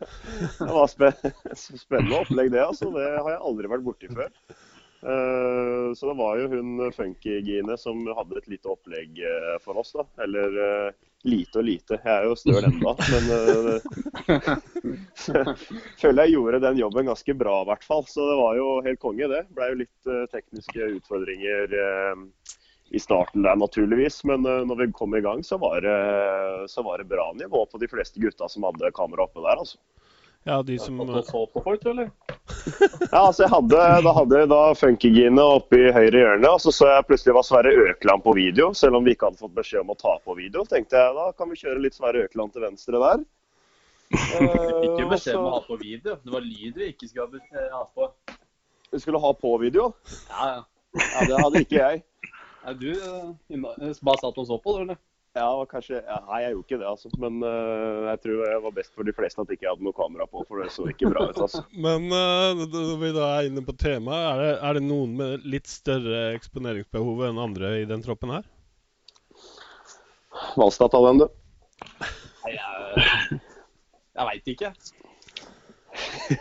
Det 0.62 0.70
var 0.70 0.88
spe 0.88 1.10
spennende 1.58 2.22
opplegg, 2.22 2.52
det. 2.54 2.62
altså. 2.64 2.88
Det 2.94 3.04
har 3.10 3.28
jeg 3.34 3.42
aldri 3.50 3.70
vært 3.74 3.84
borti 3.84 4.08
før. 4.14 4.30
Eh, 5.06 5.94
så 5.94 6.06
det 6.06 6.14
var 6.14 6.36
jo 6.38 6.48
hun 6.48 6.92
Funky-Gine 6.92 7.76
som 7.78 8.04
hadde 8.06 8.38
et 8.38 8.52
lite 8.52 8.70
opplegg 8.70 9.18
eh, 9.26 9.56
for 9.64 9.80
oss, 9.82 9.90
da. 9.96 10.06
Eller 10.22 10.58
eh, 10.62 10.92
lite 11.26 11.58
og 11.58 11.66
lite. 11.66 11.98
Jeg 11.98 12.12
er 12.12 12.28
jo 12.28 12.36
støl 12.38 12.68
ennå, 12.68 12.94
men 13.12 13.24
føler 16.02 16.22
jeg 16.22 16.34
gjorde 16.36 16.62
den 16.62 16.80
jobben 16.82 17.10
ganske 17.10 17.36
bra, 17.38 17.60
i 17.62 17.70
hvert 17.72 17.86
fall. 17.86 18.06
Så 18.10 18.26
det 18.30 18.38
var 18.38 18.58
jo 18.60 18.68
helt 18.86 19.02
konge, 19.02 19.30
det. 19.32 19.44
Blei 19.56 19.72
jo 19.72 19.80
litt 19.82 20.10
tekniske 20.34 20.90
utfordringer 21.00 21.78
i 22.92 23.00
starten 23.00 23.42
der, 23.42 23.58
naturligvis. 23.58 24.20
Men 24.28 24.46
når 24.46 24.84
vi 24.84 24.90
kom 24.94 25.14
i 25.18 25.22
gang, 25.24 25.42
så 25.46 25.58
var, 25.62 25.82
det, 25.82 25.98
så 26.70 26.84
var 26.86 27.02
det 27.02 27.10
bra 27.10 27.32
nivå 27.38 27.66
på 27.70 27.82
de 27.82 27.90
fleste 27.90 28.22
gutta 28.22 28.50
som 28.50 28.66
hadde 28.70 28.94
kamera 28.94 29.26
oppe 29.26 29.42
der. 29.42 29.62
altså. 29.64 29.82
Ja, 30.44 30.62
de 30.62 30.78
som 30.78 30.98
så 31.24 31.46
på 31.46 31.62
folk, 31.62 31.82
du, 31.82 31.90
eller? 31.90 32.10
Ja, 33.12 33.20
altså 33.26 33.44
jeg 33.44 33.50
hadde, 33.52 33.82
Da 34.04 34.12
hadde 34.16 34.40
jeg 34.40 34.48
da 34.50 34.62
Funkygine 34.74 35.44
oppe 35.58 35.78
i 35.78 35.92
høyre 35.94 36.24
hjørne, 36.24 36.50
og 36.50 36.58
så 36.64 36.72
så 36.74 36.88
jeg 36.90 37.06
plutselig 37.06 37.36
var 37.36 37.46
Sverre 37.46 37.74
Økland 37.84 38.24
på 38.24 38.34
video. 38.34 38.72
Selv 38.74 38.98
om 38.98 39.06
vi 39.06 39.14
ikke 39.14 39.30
hadde 39.30 39.38
fått 39.42 39.54
beskjed 39.54 39.84
om 39.84 39.94
å 39.94 39.98
ta 39.98 40.16
på 40.24 40.34
video, 40.38 40.64
tenkte 40.66 40.98
jeg 40.98 41.14
da 41.18 41.28
kan 41.38 41.52
vi 41.52 41.60
kjøre 41.62 41.84
litt 41.84 41.98
Sverre 41.98 42.26
Økland 42.26 42.54
til 42.54 42.66
venstre 42.66 43.02
der. 43.04 43.22
Du 44.12 44.42
Ikke 44.42 45.04
jo 45.04 45.08
beskjed 45.12 45.38
om 45.38 45.48
å 45.48 45.54
ha 45.54 45.62
på 45.68 45.78
video. 45.80 46.18
Det 46.24 46.34
var 46.34 46.44
lyd 46.44 46.80
vi 46.80 46.90
ikke 46.90 47.08
skulle 47.08 47.40
ha 47.72 47.84
eh, 47.86 47.86
på. 47.94 48.10
Vi 48.92 49.00
skulle 49.00 49.22
ha 49.22 49.32
på 49.38 49.54
video. 49.62 49.92
Ja, 50.28 50.48
ja. 50.50 50.60
Ja, 50.92 51.24
Det 51.28 51.38
hadde 51.38 51.62
ikke 51.64 51.78
jeg. 51.78 52.02
Nei, 52.62 52.74
du 52.82 52.90
eh, 52.92 53.30
eh, 53.54 53.94
bare 54.04 54.20
satt 54.20 54.36
og 54.42 54.50
så 54.50 54.58
på, 54.60 54.76
du, 54.76 54.82
eller? 54.84 55.00
Ja, 55.32 55.46
og 55.48 55.70
kanskje, 55.70 56.02
ja, 56.04 56.18
Nei, 56.28 56.42
jeg 56.42 56.52
gjorde 56.52 56.66
ikke 56.66 56.78
det, 56.82 56.88
altså. 56.90 57.10
Men 57.22 57.38
uh, 57.40 58.08
jeg 58.10 58.20
tror 58.20 58.40
det 58.44 58.56
var 58.66 58.74
best 58.76 58.92
for 58.92 59.08
de 59.08 59.14
fleste 59.16 59.40
at 59.40 59.52
ikke 59.54 59.64
jeg 59.64 59.72
hadde 59.72 59.86
noe 59.86 59.96
kamera 59.96 60.26
på, 60.28 60.42
for 60.44 60.60
det 60.60 60.68
så 60.74 60.84
ikke 60.90 61.08
bra 61.08 61.24
ut. 61.30 61.40
altså. 61.46 61.62
Men 61.86 62.10
uh, 62.12 62.66
når 62.68 62.98
vi 63.00 63.12
da 63.16 63.28
er 63.38 63.48
inne 63.48 63.64
på 63.64 63.74
temaet, 63.80 64.26
er 64.26 64.42
det, 64.42 64.50
er 64.68 64.76
det 64.76 64.82
noen 64.84 65.14
med 65.22 65.46
litt 65.48 65.70
større 65.72 66.26
eksponeringsbehov 66.34 67.24
enn 67.30 67.40
andre 67.40 67.72
i 67.80 67.88
den 67.88 68.04
troppen 68.04 68.34
her? 68.36 68.44
Valstad-tallet, 70.60 71.24
du. 71.24 71.80
Nei, 72.44 72.52
jeg, 72.58 73.40
jeg 74.12 74.28
veit 74.28 74.52
ikke. 74.52 74.74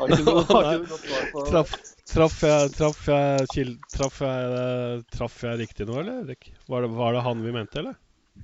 Har 0.01 0.11
ikke 0.11 0.27
noe, 0.27 0.45
har 0.51 0.69
ikke 0.75 0.91
noe 0.91 1.01
svar 1.01 1.25
på 1.31 1.41
Traff, 1.51 1.73
traff, 2.11 2.39
jeg, 2.43 2.71
traff, 2.75 3.03
jeg, 3.07 3.75
traff, 3.95 4.21
jeg, 4.27 5.01
traff 5.15 5.43
jeg 5.47 5.63
riktig 5.63 5.87
nå, 5.87 6.01
eller? 6.03 6.25
Erik? 6.25 6.51
Var 6.67 6.83
det, 6.83 6.95
var 6.99 7.15
det 7.15 7.23
han 7.23 7.47
vi 7.47 7.55
mente, 7.55 7.79
eller? 7.79 7.95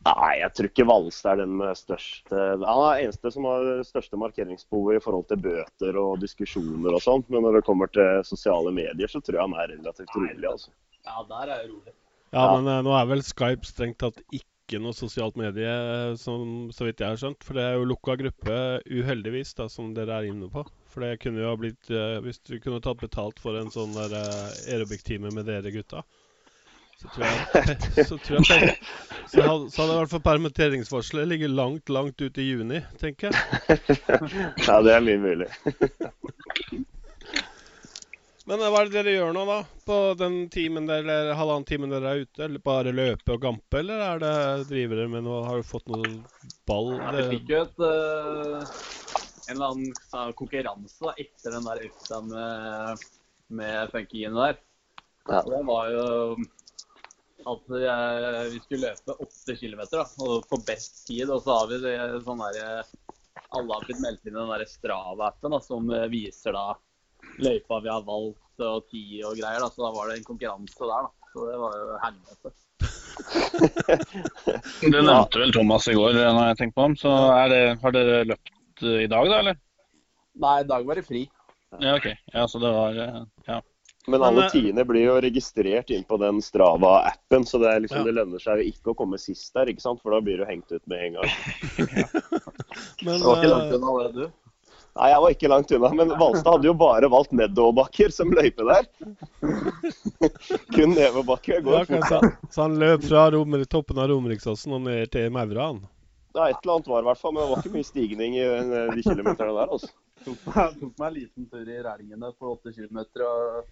Nei, 0.08 0.34
jeg 0.40 0.52
tror 0.56 0.68
ikke 0.70 0.86
Valstad 0.88 1.34
er 1.34 1.40
den 1.42 1.54
med 1.60 1.78
største 1.80 2.36
Han 2.38 2.64
er 2.64 3.04
eneste 3.06 3.32
som 3.34 3.48
har 3.48 3.70
største 3.88 4.20
markeringsbehovet 4.20 5.00
i 5.00 5.04
forhold 5.04 5.26
til 5.32 5.40
bøter 5.44 6.00
og 6.00 6.20
diskusjoner 6.24 6.96
og 6.96 7.04
sånn. 7.04 7.24
Men 7.34 7.44
når 7.48 7.60
det 7.60 7.64
kommer 7.68 7.92
til 7.92 8.22
sosiale 8.28 8.72
medier, 8.76 9.08
så 9.12 9.22
tror 9.24 9.40
jeg 9.40 9.48
han 9.48 9.56
er 9.60 9.74
relativt 9.76 10.14
rolig, 10.16 10.44
altså. 10.48 10.72
Ja, 11.08 11.24
der 11.30 11.48
er 11.48 11.64
jeg 11.64 11.72
rolig. 11.72 11.96
Ja, 12.36 12.44
Ja. 12.44 12.46
men 12.58 12.68
eh, 12.72 12.84
nå 12.84 12.94
er 13.00 13.10
vel 13.10 13.24
Skype 13.24 13.68
strengt 13.68 14.00
tatt 14.04 14.20
ikke 14.36 14.82
noe 14.84 14.96
sosialt 14.96 15.38
medie, 15.40 15.72
eh, 15.72 16.16
som, 16.20 16.68
så 16.76 16.88
vidt 16.88 17.00
jeg 17.04 17.14
har 17.14 17.20
skjønt. 17.22 17.44
For 17.48 17.56
det 17.56 17.64
er 17.64 17.78
jo 17.80 17.88
lukka 17.88 18.18
gruppe, 18.20 18.58
uheldigvis, 18.92 19.54
da, 19.60 19.70
som 19.72 19.94
dere 19.96 20.20
er 20.20 20.28
inne 20.32 20.52
på. 20.52 20.66
For 20.92 21.04
det 21.06 21.22
kunne 21.24 21.44
jo 21.44 21.52
ha 21.52 21.58
blitt 21.60 21.92
eh, 21.94 22.20
Hvis 22.26 22.40
du 22.44 22.58
kunne 22.60 22.84
tatt 22.84 23.00
betalt 23.00 23.40
for 23.40 23.56
en 23.60 23.72
sånn 23.72 23.96
der 23.96 24.16
uh, 24.20 24.52
aerobic-time 24.68 25.32
med 25.36 25.48
dere 25.48 25.72
gutta, 25.72 26.04
så 26.98 27.08
tror 27.14 27.26
jeg 27.26 28.06
Så, 28.08 28.18
tror 28.18 28.40
jeg, 28.42 28.76
så, 29.30 29.42
hadde, 29.42 29.70
så 29.72 29.82
hadde 29.82 29.94
i 29.94 29.98
hvert 30.02 30.14
fall 30.16 30.24
permitteringsvarselet 30.26 31.28
ligget 31.30 31.54
langt, 31.54 31.90
langt 31.94 32.22
ut 32.22 32.38
i 32.42 32.48
juni, 32.48 32.82
tenker 33.02 33.30
jeg. 33.30 33.80
Ja, 34.68 34.80
det 34.86 34.96
er 34.96 35.04
mye 35.06 35.20
mulig. 35.22 35.50
Men 38.48 38.62
eh, 38.64 38.70
hva 38.72 38.82
er 38.82 38.88
det 38.88 38.96
dere 38.96 39.14
gjør 39.18 39.34
nå, 39.36 39.44
da? 39.50 39.58
På 39.88 39.98
den 40.18 40.38
timen 40.54 40.88
der, 40.88 41.04
eller 41.04 41.34
halvannen 41.36 41.68
timen 41.68 41.92
dere 41.92 42.14
er 42.14 42.24
ute? 42.24 42.46
Eller 42.46 42.64
bare 42.64 42.94
løpe 42.96 43.36
og 43.36 43.44
gampe, 43.44 43.82
eller 43.82 44.04
er 44.06 44.24
det 44.24 44.36
driver 44.72 45.02
dere 45.02 45.12
med 45.12 45.26
noe 45.28 45.42
Har 45.50 45.60
du 45.60 45.68
fått 45.68 45.92
noe 45.92 46.14
ball? 46.70 46.94
Vi 46.96 47.18
Det, 47.18 47.26
fikk 47.34 47.52
jo 47.52 47.64
et 47.66 47.84
uh, 47.84 48.78
en 49.48 49.56
eller 49.56 49.68
annen 49.74 50.34
konkurranse 50.40 51.04
da, 51.04 51.14
etter 51.20 51.58
den 51.58 51.68
der 51.68 51.84
økta 51.88 52.22
med, 52.26 53.04
med 53.60 53.92
funkygene 53.92 54.48
der. 54.48 54.64
Ja. 55.28 55.44
Det 55.44 55.60
var 55.68 55.92
jo 55.92 56.08
at 57.54 57.76
eh, 57.78 58.42
vi 58.54 58.60
skulle 58.64 58.90
løpe 58.90 59.16
8 59.24 59.56
km 59.60 59.84
og 60.26 60.48
på 60.50 60.60
best 60.68 61.06
tid. 61.08 61.30
Og 61.30 61.42
så 61.44 61.60
har 61.60 61.72
vi 61.72 61.80
det 61.84 61.96
sånn 62.26 62.44
der 62.44 62.84
Alle 63.56 63.78
har 63.78 63.86
blitt 63.86 64.04
meldt 64.04 64.26
inn 64.28 64.36
i 64.36 64.40
den 64.40 64.52
der 64.54 64.66
Strava-appen 64.70 65.58
som 65.64 65.90
eh, 65.94 66.08
viser 66.12 66.56
da 66.58 66.68
løypa 67.42 67.82
vi 67.84 67.92
har 67.92 68.06
valgt 68.08 68.64
og 68.64 68.88
tid 68.92 69.24
og 69.28 69.38
greier. 69.38 69.62
da, 69.62 69.70
Så 69.70 69.86
da 69.86 69.92
var 69.96 70.10
det 70.10 70.20
en 70.20 70.28
konkurranse 70.28 70.80
der. 70.82 71.08
da. 71.08 71.32
Så 71.34 71.46
det 71.52 71.60
var 71.62 71.78
jo 71.78 72.00
helvete. 72.06 72.56
Det 74.82 75.02
nevnte 75.02 75.40
vel 75.42 75.54
Thomas 75.54 75.88
i 75.90 75.96
går, 75.98 76.14
når 76.18 76.52
jeg 76.52 76.60
tenker 76.60 76.76
på 76.78 76.86
ham. 76.86 76.96
Så 77.00 77.14
er 77.34 77.50
det, 77.54 77.62
har 77.82 77.96
dere 77.96 78.20
løpt 78.34 78.84
eh, 78.84 79.02
i 79.06 79.10
dag, 79.12 79.30
da, 79.32 79.42
eller? 79.42 79.60
Nei, 80.38 80.56
i 80.62 80.70
dag 80.70 80.86
var 80.86 81.00
det 81.00 81.06
fri. 81.08 81.24
Ja, 81.82 81.98
OK. 81.98 82.08
Ja, 82.34 82.46
så 82.48 82.62
det 82.64 82.72
var 82.72 83.00
eh. 83.04 83.22
Men 84.08 84.24
alle 84.24 84.46
eh, 84.46 84.52
tiende 84.52 84.86
blir 84.88 85.04
jo 85.04 85.16
registrert 85.22 85.90
inn 85.92 86.04
på 86.08 86.18
den 86.22 86.40
Strava-appen, 86.42 87.46
så 87.46 87.60
det, 87.60 87.72
er 87.74 87.82
liksom, 87.84 87.98
Ja. 87.98 88.08
det 88.08 88.16
lønner 88.16 88.40
seg 88.40 88.62
jo 88.62 88.72
ikke 88.72 88.94
å 88.94 88.98
komme 89.02 89.20
sist 89.20 89.52
der, 89.58 89.68
ikke 89.68 89.84
sant? 89.84 90.00
for 90.02 90.16
da 90.16 90.22
blir 90.24 90.40
du 90.40 90.46
hengt 90.48 90.72
ut 90.72 90.84
med 90.88 91.02
en 91.10 91.18
gang. 91.18 91.32
men 93.04 93.18
Det 93.20 93.26
var 93.26 93.42
ikke 93.42 93.52
langt 93.52 93.74
eh, 93.74 93.76
unna 93.76 93.96
det, 94.00 94.12
du. 94.16 94.30
Nei, 94.98 95.10
jeg 95.12 95.22
var 95.22 95.36
ikke 95.36 95.50
langt 95.52 95.74
unna, 95.76 95.90
men 96.00 96.14
Valstad 96.18 96.56
hadde 96.56 96.70
jo 96.70 96.76
bare 96.80 97.10
valgt 97.12 97.36
nedoverbakker 97.36 98.16
som 98.16 98.32
løype 98.34 98.66
der. 98.66 98.88
Kun 100.74 100.96
nedoverbakker. 100.96 101.60
Det 101.68 101.76
ja, 101.76 101.84
går 101.92 102.32
Så 102.50 102.64
han 102.64 102.80
løp 102.80 103.04
fra 103.06 103.28
Romer, 103.36 103.68
toppen 103.70 104.00
av 104.00 104.08
Romeriksåsen 104.10 104.74
og 104.80 104.88
ned 104.88 105.12
til 105.14 105.28
Mauran? 105.36 105.84
Ja, 106.32 106.48
et 106.48 106.64
eller 106.64 106.78
annet 106.78 106.90
var 106.94 107.04
i 107.04 107.10
hvert 107.10 107.20
fall, 107.20 107.36
men 107.36 107.44
det 107.44 107.50
var 107.52 107.62
ikke 107.66 107.76
mye 107.76 107.88
stigning 107.92 108.40
i 108.40 108.46
eh, 108.46 108.96
de 108.96 109.04
kilometerne 109.04 109.54
der. 109.58 109.76
altså. 109.76 109.92
tok 110.26 110.48
tok 110.48 110.96
meg 110.96 111.08
en 111.08 111.16
liten 111.18 111.52
tur 111.52 111.68
i 111.68 111.78
Rælingene 111.84 112.32
på 112.40 112.56
8 112.56 112.74
km 112.74 113.04
og 113.28 113.68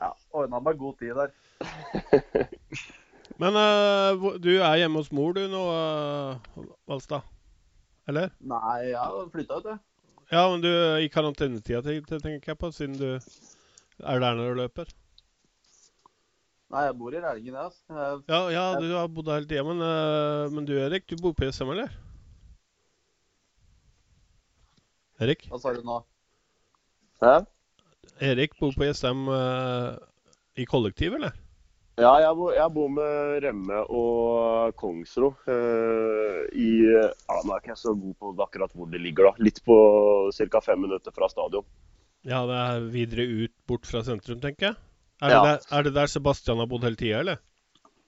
ja, 0.00 0.12
ordna 0.32 0.60
meg 0.60 0.78
god 0.80 0.96
tid 0.98 1.14
der. 1.18 1.30
Men 3.42 3.56
uh, 3.56 4.38
du 4.42 4.50
er 4.60 4.76
hjemme 4.80 5.00
hos 5.00 5.12
mor 5.14 5.32
du 5.36 5.42
nå, 5.50 5.62
uh, 5.72 6.66
Valstad? 6.90 7.22
Eller? 8.08 8.30
Nei, 8.40 8.78
jeg 8.92 8.98
har 8.98 9.28
flytta 9.32 9.58
ut, 9.60 9.68
jeg. 9.72 9.78
Ja, 10.32 10.42
men 10.48 10.62
du 10.64 10.68
i 11.02 11.08
karantenetida 11.12 11.82
te- 11.84 12.00
te- 12.08 12.18
tenker 12.22 12.52
jeg 12.52 12.58
på, 12.58 12.70
siden 12.72 12.94
du 12.98 13.08
er 13.12 14.20
der 14.22 14.34
når 14.38 14.48
du 14.54 14.60
løper. 14.62 14.88
Nei, 16.72 16.86
jeg 16.86 16.96
bor 16.98 17.12
i 17.12 17.20
Rælingen, 17.20 17.54
jeg. 17.54 17.64
Altså. 17.64 17.82
Jeg- 17.92 18.22
Ja, 18.32 18.40
ja, 18.54 18.64
du 18.80 18.94
har 18.96 19.08
bodd 19.12 19.26
der 19.28 19.34
hele 19.40 19.48
tida, 19.50 19.62
men, 19.66 19.82
uh, 19.84 20.48
men 20.54 20.64
du 20.68 20.72
Erik, 20.78 21.04
du 21.10 21.16
bor 21.20 21.32
på 21.36 21.44
SM, 21.52 21.68
eller? 21.74 21.92
Erik? 25.20 25.46
Hva 25.52 25.60
sa 25.60 25.72
du 25.76 25.82
nå? 25.86 26.00
Hæ? 27.22 27.34
Erik 28.22 28.54
bor 28.60 28.74
på 28.76 28.86
ISM 28.86 29.26
uh, 29.28 29.96
i 30.54 30.66
kollektiv, 30.68 31.16
eller? 31.18 31.34
Ja, 32.00 32.12
jeg 32.22 32.36
bor, 32.38 32.52
jeg 32.56 32.72
bor 32.72 32.88
med 32.88 33.42
Remme 33.44 33.80
og 33.92 34.72
Kongsro. 34.80 35.32
Uh, 35.44 36.46
i 36.56 36.70
ja, 36.86 37.08
Nå 37.42 37.52
er 37.52 37.60
ikke 37.60 37.74
jeg 37.74 37.82
så 37.82 37.94
god 37.98 38.14
på 38.20 38.32
akkurat 38.46 38.72
hvor 38.78 38.88
det 38.92 39.02
ligger, 39.02 39.28
da. 39.30 39.44
Litt 39.44 39.60
på 39.66 39.76
ca. 40.32 40.62
fem 40.64 40.80
minutter 40.86 41.14
fra 41.14 41.28
stadion. 41.32 41.66
Ja, 42.22 42.44
det 42.46 42.58
er 42.62 42.88
videre 42.94 43.26
ut, 43.26 43.54
bort 43.66 43.88
fra 43.88 44.04
sentrum, 44.06 44.40
tenker 44.42 44.70
jeg. 44.70 44.78
Er 45.22 45.28
det, 45.28 45.34
Ja. 45.36 45.42
der, 45.46 45.66
er 45.78 45.82
det 45.86 45.94
der 45.94 46.10
Sebastian 46.10 46.58
har 46.62 46.70
bodd 46.70 46.86
hele 46.86 46.98
tida, 46.98 47.20
eller? 47.20 47.42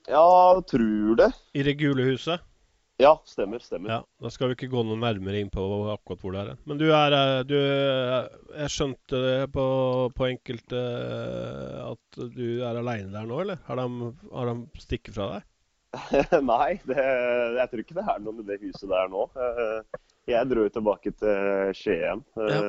Ja, 0.08 0.60
tror 0.66 1.16
det. 1.18 1.30
I 1.54 1.62
det 1.66 1.78
gule 1.80 2.06
huset? 2.08 2.42
Ja, 2.96 3.22
stemmer. 3.24 3.58
stemmer. 3.58 3.90
Ja, 3.90 4.04
Da 4.22 4.30
skal 4.30 4.48
vi 4.48 4.54
ikke 4.54 4.70
gå 4.70 4.84
noe 4.86 4.98
nærmere 5.00 5.40
inn 5.42 5.50
på 5.50 5.62
akkurat 5.90 6.20
hvor 6.22 6.34
det 6.34 6.42
er. 6.44 6.60
Men 6.68 6.78
du 6.78 6.86
er 6.94 7.16
eh, 7.16 7.40
du, 7.48 7.56
eh, 7.58 8.28
Jeg 8.60 8.70
skjønte 8.70 9.22
det 9.24 9.48
på, 9.54 9.64
på 10.14 10.28
enkelte 10.28 10.78
eh, 10.78 11.80
at 11.88 12.20
du 12.36 12.46
er 12.62 12.78
aleine 12.78 13.10
der 13.10 13.26
nå, 13.26 13.40
eller? 13.42 13.58
Har 13.66 13.82
de, 13.82 14.12
har 14.30 14.52
de 14.52 14.84
stikket 14.84 15.18
fra 15.18 15.32
deg? 15.32 15.50
Nei, 16.52 16.70
det, 16.86 17.02
jeg 17.58 17.70
tror 17.70 17.82
ikke 17.82 17.98
det 17.98 18.06
er 18.14 18.22
noen 18.22 18.42
i 18.42 18.46
det 18.46 18.60
huset 18.62 18.86
der 18.90 19.10
nå. 19.10 19.26
Jeg 20.30 20.48
dro 20.50 20.64
tilbake 20.72 21.12
til 21.20 21.74
Skien, 21.76 22.22
ja. 22.34 22.60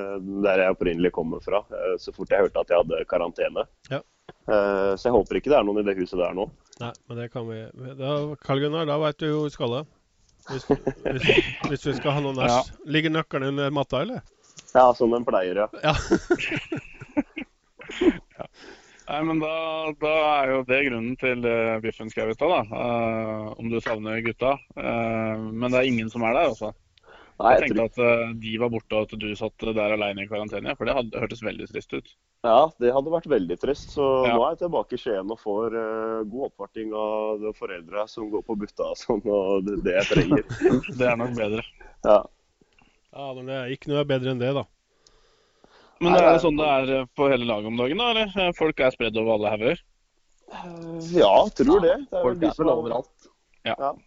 der 0.44 0.62
jeg 0.62 0.76
opprinnelig 0.76 1.14
kommer 1.16 1.42
fra, 1.42 1.62
så 2.02 2.12
fort 2.14 2.34
jeg 2.34 2.44
hørte 2.44 2.62
at 2.62 2.74
jeg 2.74 2.84
hadde 2.84 3.00
karantene. 3.10 3.64
Ja. 3.90 4.02
Så 4.46 5.08
jeg 5.08 5.16
håper 5.16 5.40
ikke 5.40 5.54
det 5.54 5.58
er 5.58 5.66
noen 5.66 5.82
i 5.82 5.86
det 5.88 5.96
huset 5.98 6.20
der 6.22 6.36
nå. 6.38 6.46
Nei, 6.84 6.92
men 7.08 7.22
det 7.22 7.30
kan 7.34 7.48
vi 7.48 7.64
da, 7.98 8.12
Karl 8.44 8.62
Gunnar, 8.62 8.86
da 8.90 9.00
veit 9.02 9.18
du 9.24 9.30
jo 9.30 9.40
hvor 9.40 9.48
vi 9.48 9.56
skal. 9.56 9.78
Hvis, 10.50 10.66
hvis, 10.70 11.28
hvis 11.70 11.86
vi 11.90 11.94
skal 11.98 12.16
ha 12.18 12.22
noen 12.22 12.42
Ja. 12.46 12.62
Ligger 12.86 13.14
nøkkelen 13.14 13.56
under 13.56 13.74
matta, 13.74 14.02
eller? 14.06 14.22
Ja, 14.76 14.94
som 14.94 15.14
den 15.16 15.26
pleier, 15.26 15.66
ja. 15.66 15.68
Ja. 18.36 18.46
Nei, 19.06 19.20
men 19.24 19.40
da, 19.40 19.52
da 20.02 20.14
er 20.42 20.50
jo 20.50 20.62
det 20.68 20.80
grunnen 20.88 21.14
til 21.22 21.46
uh, 21.46 21.78
biffen 21.84 22.10
skrev 22.10 22.32
i 22.34 22.36
stad, 22.36 22.50
da. 22.52 22.80
Eh, 22.82 23.44
om 23.62 23.70
du 23.70 23.78
savner 23.84 24.24
gutta. 24.26 24.56
Uh, 24.74 25.38
men 25.54 25.70
det 25.70 25.80
er 25.80 25.90
ingen 25.92 26.10
som 26.12 26.26
er 26.26 26.34
der, 26.34 26.50
altså. 26.50 26.72
Nei, 27.36 27.50
Jeg 27.52 27.60
jeg 27.60 27.70
tenkte 27.76 27.86
tror, 27.98 28.14
at 28.16 28.28
eh, 28.30 28.34
de 28.40 28.52
var 28.62 28.70
borte 28.72 28.96
og 28.96 29.10
at 29.10 29.20
du 29.20 29.26
satt 29.36 29.64
der 29.76 29.94
alene 29.98 30.24
i 30.24 30.28
karantene, 30.30 30.72
for 30.80 30.88
det 30.88 30.94
hadde 30.96 31.20
hørtes 31.20 31.42
veldig 31.44 31.66
trist 31.68 31.92
ut. 31.92 32.14
ja, 32.48 32.60
det 32.80 32.94
hadde 32.96 33.12
vært 33.12 33.28
veldig 33.28 33.58
trist. 33.60 33.90
Så 33.92 34.06
Ja. 34.24 34.38
nå 34.38 34.46
er 34.46 34.54
jeg 34.56 34.62
tilbake 34.64 34.96
i 34.96 35.02
Skien 35.02 35.34
og 35.34 35.40
får 35.42 35.76
uh, 35.76 36.24
god 36.32 36.46
oppvarting 36.48 36.94
av 36.96 37.42
de 37.44 37.52
foreldre 37.58 38.06
som 38.08 38.30
går 38.32 38.46
på 38.48 38.56
butta 38.62 38.88
og 38.94 38.96
sånn, 39.02 39.20
og 39.28 39.66
det, 39.68 39.82
det 39.84 39.98
jeg 39.98 40.08
trenger. 40.14 40.48
Det 41.00 41.10
er 41.12 41.20
nok 41.20 41.36
bedre. 41.36 41.66
Ja. 42.08 42.22
ja, 43.12 43.28
men 43.36 43.46
det 43.52 43.60
er 43.60 43.76
ikke 43.76 43.92
noe 43.92 44.06
bedre 44.08 44.32
enn 44.32 44.40
det, 44.40 44.54
da. 44.56 44.64
Men 46.00 46.12
Nei, 46.12 46.16
det 46.16 46.24
det 46.24 46.30
er 46.30 46.34
det 46.40 46.44
sånn 46.44 46.58
det 46.60 46.72
er 46.72 46.90
eh, 47.02 47.06
på 47.16 47.30
hele 47.32 47.46
laget 47.52 47.68
om 47.68 47.78
dagen, 47.84 48.00
da? 48.00 48.10
eller? 48.16 48.56
Folk 48.56 48.80
er 48.80 48.96
spredd 48.96 49.20
over 49.20 49.36
alle 49.36 49.52
hauger? 49.58 49.84
ja, 51.12 51.36
tror 51.58 51.80
det. 51.84 51.96
det 52.12 52.16
er 52.16 52.22
vel 52.22 52.26
Folk 52.30 52.40
de 52.40 52.48
er 52.48 52.60
vel 52.64 52.72
overalt. 52.72 53.32
Ja. 53.66 53.76
overalt. 53.76 54.04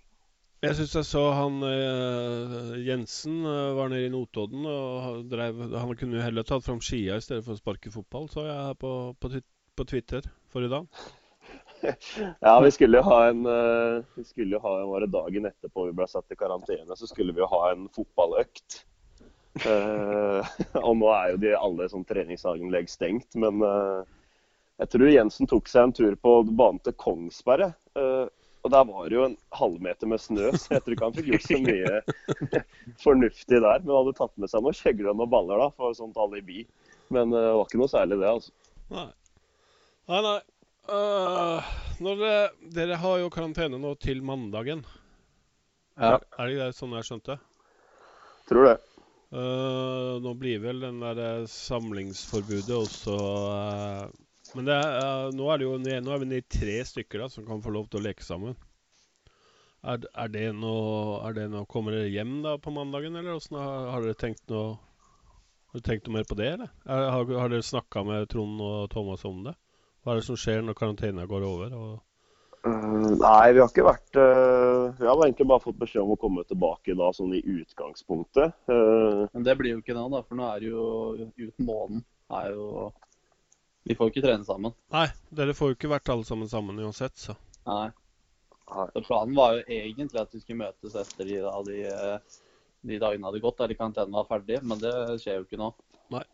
Jeg 0.58 0.74
syns 0.74 0.94
jeg 0.96 1.06
så 1.06 1.20
han 1.38 1.60
uh, 1.62 2.72
Jensen 2.82 3.44
uh, 3.46 3.76
var 3.78 3.92
nede 3.92 4.08
i 4.08 4.10
Notodden 4.10 4.64
og 4.66 5.28
drev 5.30 5.60
Han 5.70 5.92
kunne 5.94 6.18
jo 6.18 6.24
heller 6.24 6.46
tatt 6.46 6.64
fram 6.66 6.80
skia 6.82 7.14
i 7.14 7.22
stedet 7.22 7.44
for 7.46 7.54
å 7.54 7.60
sparke 7.60 7.92
fotball, 7.94 8.26
så 8.32 8.42
jeg 8.48 8.56
her 8.66 8.74
på, 8.80 8.90
på, 9.22 9.30
på 9.78 9.86
Twitter 9.86 10.26
forrige 10.50 10.74
dag. 10.74 10.90
Ja, 12.42 12.56
vi 12.58 12.72
skulle 12.74 12.98
jo 12.98 13.06
ha 13.06 13.18
en 13.28 13.44
uh, 13.46 14.02
Vi 14.18 14.24
skulle 14.26 14.56
jo 14.56 14.58
ha 14.64 14.72
en, 14.80 14.88
Var 14.90 15.04
det 15.04 15.12
dagen 15.12 15.44
etterpå 15.46 15.84
vi 15.86 15.94
ble 16.00 16.08
satt 16.10 16.34
i 16.34 16.38
karantene, 16.40 16.96
så 16.98 17.06
skulle 17.06 17.36
vi 17.36 17.44
jo 17.44 17.46
ha 17.52 17.60
en 17.70 17.86
fotballøkt. 17.94 18.80
Og 20.88 20.96
nå 20.98 21.12
er 21.14 21.30
jo 21.32 21.38
de 21.44 21.54
alle 21.54 21.86
sånn 21.90 22.06
treningsanlegg 22.06 22.90
stengt, 22.90 23.38
men 23.38 23.62
jeg 23.62 24.90
tror 24.92 25.10
Jensen 25.10 25.50
tok 25.50 25.70
seg 25.70 25.88
en 25.88 25.94
tur 25.96 26.18
på 26.22 26.34
banen 26.50 26.78
til 26.84 26.94
Kongsberg. 26.98 27.72
Eh, 28.58 28.64
og 28.64 28.72
der 28.74 28.84
var 28.88 29.08
det 29.08 29.16
jo 29.16 29.24
en 29.28 29.38
halvmeter 29.54 30.10
med 30.10 30.20
snø, 30.20 30.50
så 30.56 30.76
jeg 30.76 30.84
tror 30.84 30.96
ikke 30.96 31.08
han 31.08 31.16
fikk 31.16 31.30
gjort 31.32 31.46
så 31.46 31.60
mye 31.62 32.02
fornuftig 33.04 33.62
der. 33.62 33.80
Men 33.84 33.94
han 33.94 34.02
hadde 34.02 34.18
tatt 34.18 34.36
med 34.36 34.52
seg 34.52 34.64
noen 34.64 34.78
kjegler 34.78 35.12
og 35.12 35.20
noen 35.22 35.32
baller 35.32 35.64
da, 35.64 35.70
for 35.78 35.96
sånt 35.96 36.18
alibi. 36.20 36.66
Men 37.14 37.32
eh, 37.32 37.48
det 37.48 37.56
var 37.56 37.66
ikke 37.66 37.82
noe 37.82 37.92
særlig 37.92 38.20
det, 38.20 38.30
altså. 38.36 38.54
Nei. 38.94 39.08
Nei, 40.08 40.22
nei. 40.24 40.38
Uh, 40.88 41.66
når 42.00 42.20
dere, 42.22 42.44
dere 42.72 42.96
har 42.96 43.18
jo 43.20 43.32
karantene 43.32 43.76
nå 43.80 43.90
til 44.00 44.22
mandagen. 44.24 44.86
Ja. 46.00 46.16
Er 46.40 46.48
det 46.48 46.68
sånn 46.78 46.94
jeg 46.96 47.04
skjønte? 47.04 47.36
Tror 48.48 48.70
det. 48.70 48.78
Uh, 49.28 50.16
nå 50.24 50.32
blir 50.40 50.62
vel 50.62 50.80
den 50.80 51.02
der 51.02 51.18
eh, 51.20 51.48
samlingsforbudet 51.52 52.72
også 52.72 53.16
øh, 53.18 54.06
Men 54.56 54.68
det 54.68 54.78
er, 54.78 54.96
uh, 55.02 55.28
nå 55.36 55.50
er 55.52 55.60
det 55.60 55.68
jo 55.68 55.76
nå 55.78 56.14
er 56.14 56.22
vi 56.22 56.30
nede 56.30 56.42
i 56.44 56.48
tre 56.58 56.78
stykker 56.88 57.24
da, 57.24 57.28
som 57.32 57.46
kan 57.48 57.62
få 57.64 57.74
lov 57.74 57.88
til 57.90 58.00
å 58.00 58.06
leke 58.06 58.24
sammen. 58.24 58.56
Er, 59.86 60.02
er 60.18 60.32
det 60.34 60.48
noe, 60.58 61.20
er 61.28 61.36
det 61.36 61.44
noe 61.52 61.68
Kommer 61.70 61.94
dere 61.94 62.10
hjem 62.10 62.40
da 62.42 62.56
på 62.58 62.72
mandagen, 62.74 63.14
eller 63.14 63.36
åssen 63.36 63.60
har, 63.60 63.92
har 63.92 64.02
dere 64.02 64.18
tenkt 64.18 64.42
noe 64.50 64.72
Har 64.74 65.78
dere 65.78 65.86
tenkt 65.86 66.08
noe 66.08 66.16
mer 66.16 66.26
på 66.26 66.38
det, 66.40 66.48
eller? 66.56 66.72
Er, 66.88 67.06
har, 67.14 67.30
har 67.44 67.52
dere 67.52 67.66
snakka 67.66 68.02
med 68.08 68.26
Trond 68.32 68.58
og 68.64 68.88
Thomas 68.90 69.22
om 69.28 69.44
det? 69.46 69.54
Hva 70.02 70.14
er 70.14 70.20
det 70.20 70.26
som 70.26 70.40
skjer 70.40 70.64
når 70.66 70.78
karantena 70.80 71.28
går 71.30 71.46
over? 71.46 71.76
Og, 71.78 71.94
Eh, 72.66 73.10
nei, 73.14 73.52
vi 73.54 73.60
har 73.60 73.68
ikke 73.70 73.86
vært 73.86 74.18
uh, 74.18 74.90
Vi 74.98 75.06
har 75.06 75.20
egentlig 75.22 75.46
bare 75.46 75.62
fått 75.62 75.78
beskjed 75.78 76.02
om 76.02 76.14
å 76.16 76.20
komme 76.20 76.44
tilbake 76.48 76.96
da, 76.98 77.10
sånn 77.14 77.36
i 77.36 77.42
utgangspunktet. 77.42 78.56
Uh, 78.70 79.26
Men 79.32 79.46
det 79.46 79.54
blir 79.60 79.76
jo 79.76 79.82
ikke 79.82 79.96
nå, 79.96 80.08
da, 80.14 80.24
for 80.26 80.38
nå 80.38 80.48
er 80.48 80.64
det 80.64 80.72
jo 80.72 80.86
ut 81.38 81.62
måneden. 81.62 82.02
Er 82.34 82.50
jo 82.52 82.88
Vi 83.88 83.96
får 83.96 84.10
ikke 84.12 84.24
trene 84.26 84.44
sammen. 84.44 84.74
nei, 84.92 85.06
dere 85.32 85.54
får 85.56 85.72
jo 85.72 85.78
ikke 85.78 85.90
vært 85.94 86.10
alle 86.12 86.26
sammen 86.28 86.48
sammen 86.50 86.80
uansett, 86.84 87.16
så. 87.16 87.34
Nei. 87.68 87.88
Nei. 88.68 88.86
Så 88.92 89.00
planen 89.06 89.36
var 89.36 89.56
jo 89.56 89.62
egentlig 89.64 90.20
at 90.20 90.34
vi 90.34 90.42
skulle 90.42 90.60
møtes 90.66 90.96
etter 91.00 91.24
de, 91.28 91.38
da, 91.44 91.54
de, 91.64 91.78
eh, 91.88 92.40
de 92.90 92.98
dagene 93.00 93.30
hadde 93.30 93.40
gått, 93.40 93.56
der 93.62 93.72
karantenen 93.78 94.12
var 94.18 94.28
ferdig, 94.28 94.60
men 94.62 94.80
det 94.82 94.92
skjer 95.22 95.40
jo 95.40 95.46
ikke 95.46 95.60
nå. 95.60 95.70
Nei. 96.12 96.24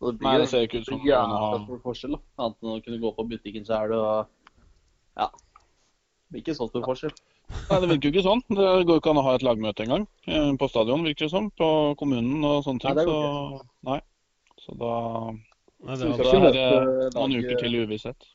Så 0.00 0.10
det 0.12 0.26
Nei, 0.26 0.32
blir 0.32 0.42
det 0.42 0.48
jo 0.48 0.50
ser 0.50 0.66
ikke 0.66 0.82
ut 0.82 0.90
som 0.90 1.06
ja, 1.06 1.22
stor 1.62 1.78
forskjell, 1.86 2.16
da. 2.18 2.20
Annet 2.44 2.58
enn 2.66 2.74
å 2.74 2.82
kunne 2.84 3.00
gå 3.06 3.14
på 3.16 3.28
butikken 3.30 3.64
sjøl 3.68 3.94
og 3.96 4.26
Ja. 5.16 5.30
Det 5.30 6.34
blir 6.34 6.42
ikke 6.42 6.58
så 6.58 6.66
stor 6.68 6.82
forskjell. 6.84 7.14
Nei, 7.70 7.78
Det 7.80 7.88
virker 7.92 8.08
jo 8.08 8.12
ikke 8.16 8.26
sånn. 8.26 8.42
Det 8.50 8.70
går 8.88 8.98
ikke 8.98 9.12
an 9.14 9.20
å 9.22 9.26
ha 9.28 9.34
et 9.38 9.44
lagmøte 9.46 9.84
engang 9.86 10.08
eh, 10.26 10.50
på 10.58 10.68
stadion, 10.68 11.06
virker 11.06 11.28
det 11.28 11.32
som. 11.32 11.46
På 11.54 11.68
kommunen 12.00 12.42
og 12.44 12.64
sånne 12.66 12.82
ting. 12.82 12.96
Nei, 12.98 13.04
det 13.04 13.06
så 13.06 13.14
går 13.14 13.62
nei. 13.86 14.00
Så 14.64 14.74
da 14.80 14.92
Nei, 15.84 15.96
det 15.96 16.06
vi 16.06 16.12
er 16.12 16.16
det 16.16 16.40
møte 16.40 17.18
noen 17.18 17.32
laget- 17.32 17.44
uker 17.44 17.60
til 17.62 17.74
uvisshet. 17.82 18.28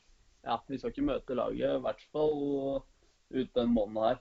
Ja, 0.44 0.58
vi 0.68 0.78
skal 0.78 0.90
ikke 0.92 1.06
møte 1.06 1.34
laget, 1.38 1.76
i 1.76 1.82
hvert 1.82 2.04
fall 2.12 2.82
ut 3.32 3.54
den 3.54 3.74
måneden 3.74 4.02
her. 4.02 4.18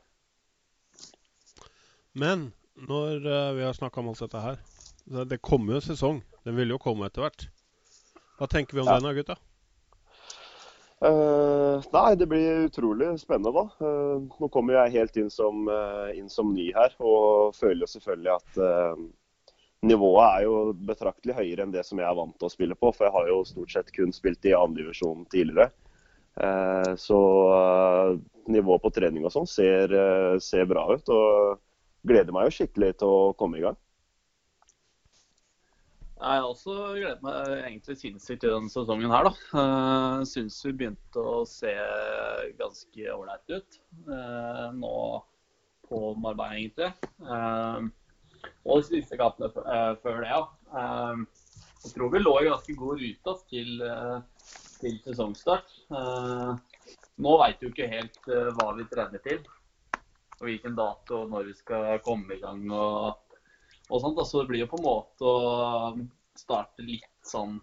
Men 2.14 2.52
når 2.76 3.26
eh, 3.26 3.54
vi 3.58 3.64
har 3.64 3.74
snakka 3.78 4.00
om 4.02 4.10
alt 4.12 4.20
dette 4.20 4.42
her 4.42 4.58
Det 5.28 5.42
kommer 5.42 5.74
jo 5.74 5.80
en 5.82 5.82
sesong. 5.82 6.20
Den 6.46 6.56
vil 6.56 6.70
jo 6.70 6.78
komme 6.78 7.06
etter 7.08 7.22
hvert. 7.26 7.48
Hva 8.40 8.48
tenker 8.48 8.74
vi 8.78 8.82
om 8.82 8.88
Ja. 8.88 9.00
den 9.00 9.04
da, 9.10 9.14
gutta? 9.14 9.36
Uh, 11.02 11.82
nei, 11.94 12.14
det 12.16 12.28
blir 12.30 12.68
utrolig 12.68 13.08
spennende, 13.20 13.52
da. 13.56 13.64
Uh, 13.82 14.22
nå 14.40 14.50
kommer 14.54 14.74
jeg 14.78 14.92
helt 15.00 15.18
inn 15.18 15.32
som, 15.34 15.68
uh, 15.68 16.12
inn 16.14 16.30
som 16.30 16.54
ny 16.54 16.68
her, 16.76 16.94
og 17.00 17.56
føler 17.58 17.82
jo 17.88 17.90
selvfølgelig 17.98 18.36
at 18.36 18.60
nivået 19.86 20.26
er 20.28 20.44
jo 20.46 20.56
betraktelig 20.88 21.36
høyere 21.38 21.66
enn 21.66 21.74
det 21.74 21.84
som 21.88 22.00
jeg 22.00 22.08
er 22.08 22.18
vant 22.18 22.36
til 22.38 22.48
å 22.48 22.54
spille 22.54 22.78
på. 22.78 22.92
For 22.94 23.08
jeg 23.08 23.16
har 23.16 23.30
jo 23.32 23.44
stort 23.50 23.74
sett 23.74 23.94
kun 23.96 24.14
spilt 24.16 24.46
i 24.46 24.56
andredivisjon 24.58 25.26
tidligere. 25.34 25.72
Eh, 26.40 26.96
så 27.02 27.20
eh, 27.52 28.20
nivået 28.52 28.84
på 28.84 28.92
trening 28.96 29.26
og 29.28 29.34
sånn 29.34 29.50
ser, 29.50 29.92
eh, 29.92 30.36
ser 30.44 30.68
bra 30.70 30.86
ut. 30.94 31.10
Og 31.10 32.08
gleder 32.08 32.36
meg 32.36 32.50
jo 32.50 32.60
skikkelig 32.60 32.94
til 33.02 33.16
å 33.16 33.32
komme 33.40 33.60
i 33.60 33.66
gang. 33.66 33.80
Jeg 36.22 36.38
har 36.38 36.46
også 36.46 36.74
gledet 36.94 37.24
meg 37.26 37.48
egentlig 37.64 37.96
sinnssykt 37.98 38.44
til 38.44 38.52
denne 38.54 38.70
sesongen 38.70 39.10
her, 39.10 39.26
da. 39.26 39.64
Syns 40.30 40.60
vi 40.68 40.76
begynte 40.78 41.18
å 41.18 41.40
se 41.50 41.72
ganske 42.60 43.08
ålreit 43.10 43.56
ut 43.56 43.80
nå 44.78 45.00
på 45.90 46.02
Marbella, 46.22 46.60
egentlig. 46.60 47.90
Og 48.66 48.82
de 48.82 48.88
siste 48.88 49.18
kampene 49.20 49.50
eh, 49.50 49.94
før 50.04 50.22
det, 50.22 50.30
ja. 50.32 50.42
Eh, 50.82 51.24
jeg 51.82 51.96
tror 51.96 52.12
vi 52.14 52.22
lå 52.22 52.34
i 52.40 52.50
ganske 52.50 52.76
god 52.78 53.02
rute 53.02 53.34
til, 53.50 53.72
eh, 53.86 54.52
til 54.82 55.00
sesongstart. 55.06 55.74
Nå 57.22 57.34
veit 57.42 57.62
vi 57.62 57.72
ikke 57.72 57.90
helt 57.90 58.30
hva 58.30 58.68
vi 58.78 58.86
trener 58.90 59.22
til. 59.26 59.42
Og 60.40 60.48
hvilken 60.48 60.78
dato 60.78 61.24
og 61.24 61.34
når 61.34 61.50
vi 61.50 61.58
skal 61.58 62.00
komme 62.06 62.38
i 62.38 62.42
gang. 62.42 62.64
og 62.72 63.28
og 63.92 64.00
sånt. 64.00 64.22
Så 64.24 64.42
det 64.42 64.48
blir 64.48 64.64
jo 64.64 64.70
på 64.72 64.78
en 64.80 64.86
måte 64.86 65.28
å 65.28 65.92
starte 66.40 66.86
litt 66.86 67.10
sånn 67.28 67.58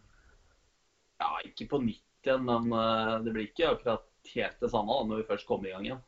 Ja, 1.19 1.31
ikke 1.47 1.67
på 1.71 1.81
nytt 1.83 2.27
igjen, 2.27 2.45
men 2.45 2.69
det 3.25 3.33
blir 3.33 3.49
ikke 3.49 3.73
akkurat 3.73 4.05
helt 4.35 4.61
det 4.61 4.71
samme 4.71 4.93
da, 4.93 5.07
når 5.09 5.23
vi 5.23 5.29
først 5.31 5.49
kommer 5.49 5.71
i 5.71 5.73
gang 5.73 5.87
igjen. 5.87 6.03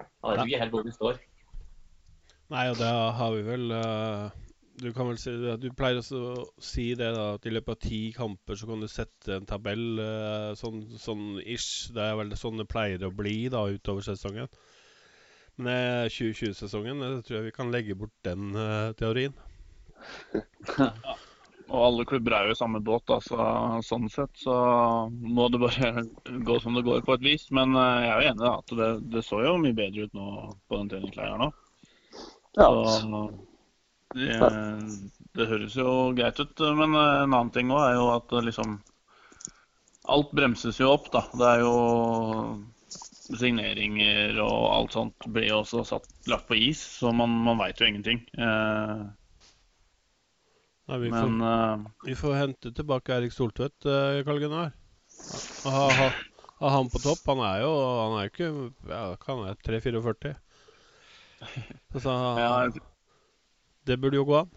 Jeg 0.00 0.38
vet 0.38 0.46
ikke 0.46 0.62
helt 0.62 0.74
hvor 0.74 0.86
vi 0.86 0.94
står. 0.96 1.20
Nei, 2.52 2.66
og 2.68 2.76
det 2.76 2.88
har 2.88 3.30
vi 3.32 3.44
vel 3.46 3.70
eh, 3.72 4.24
Du 4.82 4.90
kan 4.92 5.08
vel 5.08 5.16
si 5.20 5.32
Du 5.62 5.70
pleier 5.76 6.02
også 6.02 6.18
å 6.20 6.34
si 6.60 6.90
det, 6.98 7.08
da, 7.16 7.30
at 7.38 7.48
i 7.48 7.52
løpet 7.54 7.72
av 7.76 7.80
ti 7.86 8.00
kamper 8.16 8.58
så 8.60 8.68
kan 8.68 8.82
du 8.82 8.88
sette 8.92 9.38
en 9.38 9.48
tabell 9.48 10.02
eh, 10.02 10.50
sånn, 10.60 10.82
sånn 11.00 11.40
ish. 11.40 11.88
Det 11.96 12.04
er 12.04 12.18
vel 12.20 12.36
sånn 12.36 12.60
det 12.60 12.68
pleier 12.68 13.08
å 13.08 13.14
bli 13.16 13.48
da 13.52 13.64
utover 13.72 14.04
sesongen. 14.04 14.52
Men 15.56 15.72
eh, 15.72 16.12
2020-sesongen 16.12 17.02
jeg 17.06 17.24
tror 17.26 17.38
jeg 17.38 17.48
vi 17.48 17.56
kan 17.56 17.72
legge 17.72 17.96
bort 17.98 18.14
den 18.28 18.52
eh, 18.52 18.92
teorien. 19.00 19.36
Og 21.72 21.80
alle 21.86 22.04
klubber 22.04 22.34
er 22.36 22.48
jo 22.50 22.52
i 22.52 22.58
samme 22.58 22.82
båt, 22.84 23.04
da, 23.08 23.16
så, 23.24 23.36
sånn 23.86 24.08
sett 24.12 24.36
så 24.42 24.54
må 25.08 25.48
det 25.48 25.60
bare 25.62 26.04
gå 26.48 26.58
som 26.60 26.76
det 26.76 26.84
går 26.84 27.04
på 27.06 27.16
et 27.16 27.26
vis. 27.30 27.48
Men 27.54 27.72
eh, 27.80 28.04
jeg 28.04 28.12
er 28.12 28.20
jo 28.20 28.32
enig 28.34 28.44
da, 28.44 28.54
at 28.60 28.78
det, 28.80 28.94
det 29.16 29.24
så 29.24 29.40
jo 29.46 29.58
mye 29.62 29.76
bedre 29.76 30.08
ut 30.08 30.16
nå 30.18 30.26
på 30.68 30.80
den 30.82 30.92
treningsleiren 30.92 31.46
nå. 31.46 31.52
Ja. 32.58 32.68
Så 33.00 33.22
det, 34.12 34.38
det 35.38 35.48
høres 35.48 35.76
jo 35.78 36.12
greit 36.16 36.40
ut. 36.40 36.64
Men 36.76 36.96
en 36.96 37.30
annen 37.32 37.52
ting 37.54 37.72
òg 37.72 37.86
er 37.86 37.96
jo 38.00 38.08
at 38.16 38.34
liksom 38.44 38.80
Alt 40.10 40.32
bremses 40.34 40.80
jo 40.82 40.88
opp, 40.90 41.04
da. 41.14 41.20
Det 41.38 41.46
er 41.46 41.60
jo 41.62 41.74
signeringer 43.38 44.38
og 44.42 44.60
alt 44.74 44.96
sånt 44.96 45.26
blir 45.30 45.48
jo 45.48 45.60
også 45.62 45.84
satt, 45.86 46.08
lagt 46.30 46.48
på 46.48 46.58
is, 46.58 46.80
så 46.98 47.12
man, 47.14 47.30
man 47.46 47.60
veit 47.60 47.80
jo 47.80 47.88
ingenting. 47.88 48.22
Eh, 48.34 49.04
Nei, 50.90 50.98
vi, 50.98 51.12
får, 51.12 51.28
men 51.30 51.46
eh, 51.46 51.86
vi 52.08 52.16
får 52.18 52.34
hente 52.40 52.72
tilbake 52.74 53.14
Erik 53.14 53.32
Soltvedt, 53.32 53.86
uh, 53.86 54.18
Karl 54.26 54.42
Gunnar. 54.42 54.72
Ha, 55.64 55.84
ha, 56.00 56.08
ha 56.58 56.72
han 56.74 56.90
på 56.90 57.00
topp. 57.02 57.22
Han 57.30 57.42
er 57.46 57.62
jo 57.62 57.70
Han 57.78 58.16
er 58.18 58.26
jo 58.26 58.32
ikke 58.32 58.48
ja, 58.90 59.02
hva 59.14 59.36
han 59.36 59.44
er 59.52 59.60
3-44. 59.62 60.34
Så 62.02 62.16
det 63.86 63.96
burde 63.96 64.20
jo 64.20 64.26
gå 64.26 64.36
an. 64.42 64.50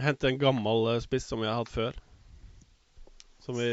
Hente 0.00 0.28
en 0.28 0.38
gammel 0.38 0.94
eh, 0.94 1.00
spiss 1.04 1.28
som 1.30 1.40
vi 1.40 1.48
har 1.48 1.60
hatt 1.60 1.70
før. 1.70 1.96
Som 3.44 3.58
vi, 3.60 3.68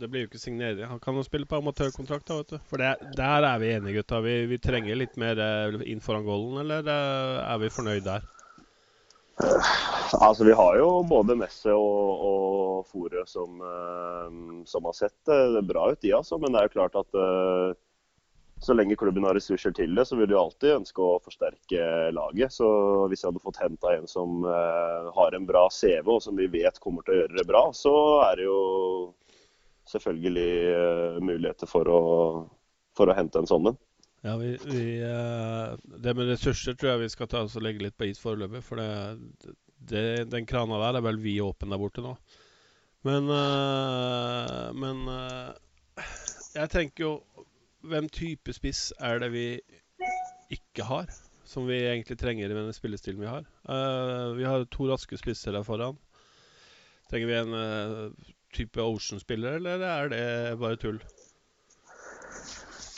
det 0.00 0.08
blir 0.08 0.24
jo 0.24 0.30
ikke 0.30 0.40
signering. 0.40 0.86
Han 0.88 1.00
kan 1.00 1.16
jo 1.16 1.24
spille 1.24 1.46
på 1.48 1.58
amatørkontrakt, 1.60 2.24
da, 2.28 2.38
vet 2.40 2.54
du. 2.54 2.58
For 2.70 2.80
det, 2.80 2.94
der 3.18 3.44
er 3.44 3.58
vi 3.60 3.72
enige, 3.74 4.00
gutta. 4.00 4.22
Vi, 4.24 4.36
vi 4.48 4.58
trenger 4.62 4.98
litt 4.98 5.18
mer 5.20 5.40
eh, 5.40 5.82
inn 5.92 6.00
foran 6.04 6.24
goalen, 6.26 6.62
eller 6.64 6.88
eh, 6.88 7.42
er 7.46 7.60
vi 7.62 7.72
fornøyd 7.72 8.06
der? 8.08 8.28
Altså, 9.42 10.44
Vi 10.44 10.56
har 10.56 10.76
jo 10.76 10.88
både 11.08 11.36
Messe 11.40 11.72
og, 11.72 12.26
og 12.28 12.88
Fore 12.90 13.24
som, 13.26 13.62
som 14.68 14.84
har 14.86 14.96
sett 14.96 15.32
bra 15.64 15.86
ut, 15.92 16.00
de 16.04 16.12
altså. 16.14 16.36
Men 16.38 16.52
det 16.52 16.60
er 16.60 16.68
jo 16.68 16.74
klart 16.76 16.98
at 17.00 17.16
så 18.62 18.74
lenge 18.74 18.96
klubben 18.96 19.24
har 19.26 19.34
ressurser 19.34 19.72
til 19.74 19.94
det, 19.96 20.04
så 20.06 20.16
vil 20.16 20.28
de 20.30 20.36
alltid 20.38 20.76
ønske 20.76 21.02
å 21.02 21.18
forsterke 21.24 21.86
laget. 22.14 22.54
Så 22.54 22.66
hvis 23.10 23.24
jeg 23.24 23.32
hadde 23.32 23.42
fått 23.42 23.58
henta 23.58 23.94
en 23.96 24.06
som 24.10 24.44
eh, 24.46 25.08
har 25.16 25.34
en 25.34 25.48
bra 25.48 25.64
CV, 25.74 26.06
og 26.06 26.22
som 26.22 26.38
vi 26.38 26.46
vet 26.52 26.78
kommer 26.82 27.02
til 27.02 27.16
å 27.16 27.18
gjøre 27.22 27.40
det 27.40 27.46
bra, 27.48 27.64
så 27.74 27.94
er 28.28 28.38
det 28.38 28.46
jo 28.46 28.60
selvfølgelig 29.90 30.52
eh, 30.76 31.18
muligheter 31.26 31.70
for 31.70 31.90
å, 31.90 32.02
for 32.94 33.10
å 33.10 33.18
hente 33.18 33.42
en 33.42 33.50
sånn 33.50 33.72
en. 33.72 33.80
Ja, 34.22 34.36
vi, 34.38 34.52
vi 34.70 34.86
eh, 35.02 35.74
Det 36.04 36.14
med 36.14 36.30
ressurser 36.30 36.78
tror 36.78 36.92
jeg 36.92 37.02
vi 37.08 37.12
skal 37.16 37.32
ta 37.32 37.42
oss 37.42 37.58
og 37.58 37.66
legge 37.66 37.82
litt 37.82 37.98
på 37.98 38.06
is 38.12 38.22
foreløpig. 38.22 38.62
For 38.62 38.78
det, 38.78 39.50
det, 39.90 40.06
den 40.30 40.46
krana 40.46 40.78
der 40.84 41.00
er 41.00 41.08
vel 41.10 41.18
vid 41.24 41.42
åpen 41.42 41.74
der 41.74 41.82
borte 41.82 42.04
nå. 42.04 42.14
Men 43.02 43.26
Men 44.78 45.00
jeg 46.54 46.70
tenker 46.70 47.02
jo 47.02 47.16
Hvem 47.82 48.06
type 48.14 48.54
spiss 48.54 48.92
er 49.02 49.18
det 49.22 49.32
vi 49.32 49.46
ikke 50.54 50.86
har? 50.86 51.10
Som 51.44 51.66
vi 51.66 51.80
egentlig 51.82 52.16
trenger 52.20 52.50
i 52.50 52.54
den 52.54 52.70
spillestilen 52.74 53.20
vi 53.20 53.30
har. 53.30 53.42
Uh, 53.66 54.36
vi 54.38 54.46
har 54.46 54.64
to 54.70 54.86
raske 54.90 55.18
spisser 55.18 55.56
der 55.56 55.66
foran. 55.66 55.98
Trenger 57.10 57.28
vi 57.28 57.40
en 57.40 57.56
uh, 57.56 58.30
type 58.54 58.80
Ocean-spiller, 58.80 59.58
eller 59.58 59.82
er 59.88 60.12
det 60.12 60.24
bare 60.62 60.78
tull? 60.80 61.02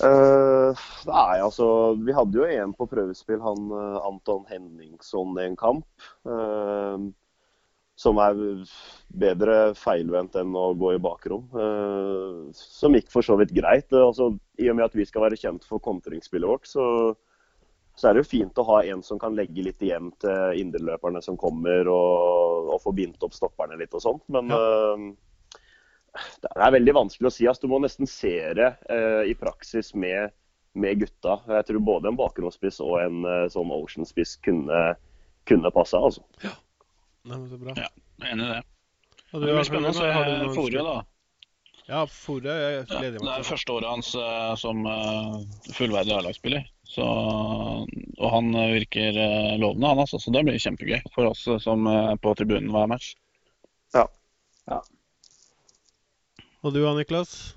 Uh, 0.05 0.75
nei, 1.07 1.39
altså 1.39 1.95
Vi 2.03 2.13
hadde 2.13 2.41
jo 2.41 2.47
en 2.51 2.73
på 2.77 2.87
prøvespill, 2.91 3.41
han 3.41 3.73
Anton 4.05 4.45
Henningson, 4.51 5.39
i 5.41 5.49
en 5.49 5.57
kamp. 5.59 5.87
eh, 6.29 7.11
som 7.95 8.19
er 8.19 8.39
bedre 9.15 9.59
feilvendt 9.79 10.35
enn 10.41 10.55
å 10.59 10.73
gå 10.79 10.95
i 10.97 11.03
bakrom. 11.03 11.45
eh, 11.55 12.51
som 12.59 12.95
gikk 12.95 13.11
for 13.13 13.23
så 13.23 13.37
vidt 13.39 13.55
greit. 13.55 13.93
Altså, 13.93 14.33
I 14.59 14.71
og 14.71 14.77
med 14.77 14.89
at 14.89 14.97
vi 14.99 15.07
skal 15.07 15.23
være 15.29 15.39
kjent 15.39 15.65
for 15.69 15.83
kontringsspillet 15.83 16.49
vårt, 16.49 16.67
så, 16.67 17.15
så 17.95 18.09
er 18.09 18.15
det 18.15 18.25
jo 18.25 18.33
fint 18.33 18.59
å 18.59 18.67
ha 18.73 18.81
en 18.91 19.03
som 19.07 19.21
kan 19.23 19.37
legge 19.39 19.63
litt 19.63 19.83
igjen 19.83 20.11
til 20.23 20.59
indreløperne 20.65 21.23
som 21.23 21.39
kommer, 21.39 21.87
og, 21.87 22.73
og 22.75 22.83
få 22.83 22.95
bindt 22.99 23.23
opp 23.23 23.37
stopperne 23.37 23.79
litt 23.79 23.95
og 23.95 24.03
sånt. 24.03 24.27
Men 24.35 24.51
eh, 24.51 25.07
det 26.43 26.51
er 26.55 26.75
veldig 26.75 26.99
vanskelig 26.99 27.31
å 27.31 27.35
si. 27.37 27.47
Altså, 27.47 27.67
du 27.67 27.75
må 27.75 27.83
nesten 27.83 28.11
se 28.11 28.35
det 28.59 28.73
eh, 28.91 29.23
i 29.31 29.39
praksis 29.39 29.95
med, 29.95 30.35
med 30.75 30.99
gutta. 31.07 31.39
Jeg 31.61 31.71
tror 31.71 31.87
både 31.95 32.11
en 32.11 32.19
bakgrunnsspiss 32.19 32.83
og 32.83 32.99
en 33.07 33.23
eh, 33.23 33.49
sånn 33.55 33.71
Ocean-spiss 33.79 34.37
kunne, 34.43 34.85
kunne 35.47 35.75
passa. 35.75 36.03
Altså. 36.11 36.27
Nei, 37.25 37.39
men 37.39 37.49
så 37.49 37.59
bra. 37.59 37.75
Ja. 37.81 37.89
Jeg 38.21 38.29
er 38.29 38.37
enig 38.37 38.47
i 38.47 38.53
det. 38.53 38.63
Og 39.33 39.43
Det 39.43 39.51
blir 39.51 39.67
spennende 39.67 40.05
å 40.05 40.15
har 40.15 40.29
du 40.29 40.33
se 40.55 40.63
noen 40.63 40.87
da. 40.87 40.97
Ja, 41.85 42.05
Forre 42.09 42.53
jeg 42.57 42.77
Ja, 42.77 42.85
gleder 42.89 43.19
det 43.21 43.33
er 43.35 43.45
første 43.45 43.75
året 43.75 43.91
hans 43.91 44.13
uh, 44.17 44.55
som 44.61 44.87
uh, 44.89 45.41
fullverdig 45.77 46.15
A-lagsspiller. 46.17 46.65
Og 47.01 48.29
han 48.31 48.55
eh, 48.55 48.71
virker 48.77 49.17
uh, 49.19 49.57
lovende, 49.61 49.91
han 49.91 50.01
altså. 50.05 50.21
Så 50.21 50.33
det 50.33 50.45
blir 50.47 50.61
kjempegøy 50.61 51.01
for 51.17 51.33
oss 51.33 51.43
som 51.65 51.89
er 51.91 52.17
på 52.23 52.33
tribunen 52.39 52.71
hver 52.73 52.89
match. 52.93 53.13
Ja 53.95 54.07
Og 56.65 56.73
du 56.73 56.81
da, 56.81 56.95
Niklas? 56.97 57.55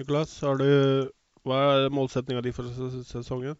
Niklas, 0.00 0.34
har 0.44 0.60
du 0.60 0.68
Hva 1.46 1.60
er 1.72 1.92
målsettinga 1.94 2.42
di 2.44 2.52
for 2.54 2.68
sesongen? 3.08 3.56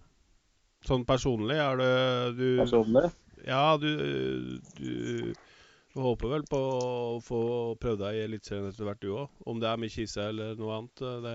Sånn 0.87 1.07
personlig, 1.07 1.57
er 1.62 1.79
det 1.79 1.92
du 2.37 2.46
Personlig. 2.61 3.09
Ja, 3.46 3.76
du, 3.81 3.90
du 4.78 5.33
du 5.92 6.00
håper 6.00 6.31
vel 6.33 6.44
på 6.48 6.59
å 6.59 7.18
få 7.20 7.38
prøvd 7.81 8.00
deg 8.00 8.16
i 8.16 8.22
Eliteserien 8.24 8.70
etter 8.70 8.87
hvert, 8.88 9.02
du 9.02 9.11
òg? 9.12 9.42
Om 9.44 9.59
det 9.61 9.68
er 9.68 9.81
med 9.81 9.92
Kise 9.92 10.24
eller 10.31 10.55
noe 10.57 10.78
annet, 10.78 11.02
eh, 11.05 11.18
det, 11.26 11.35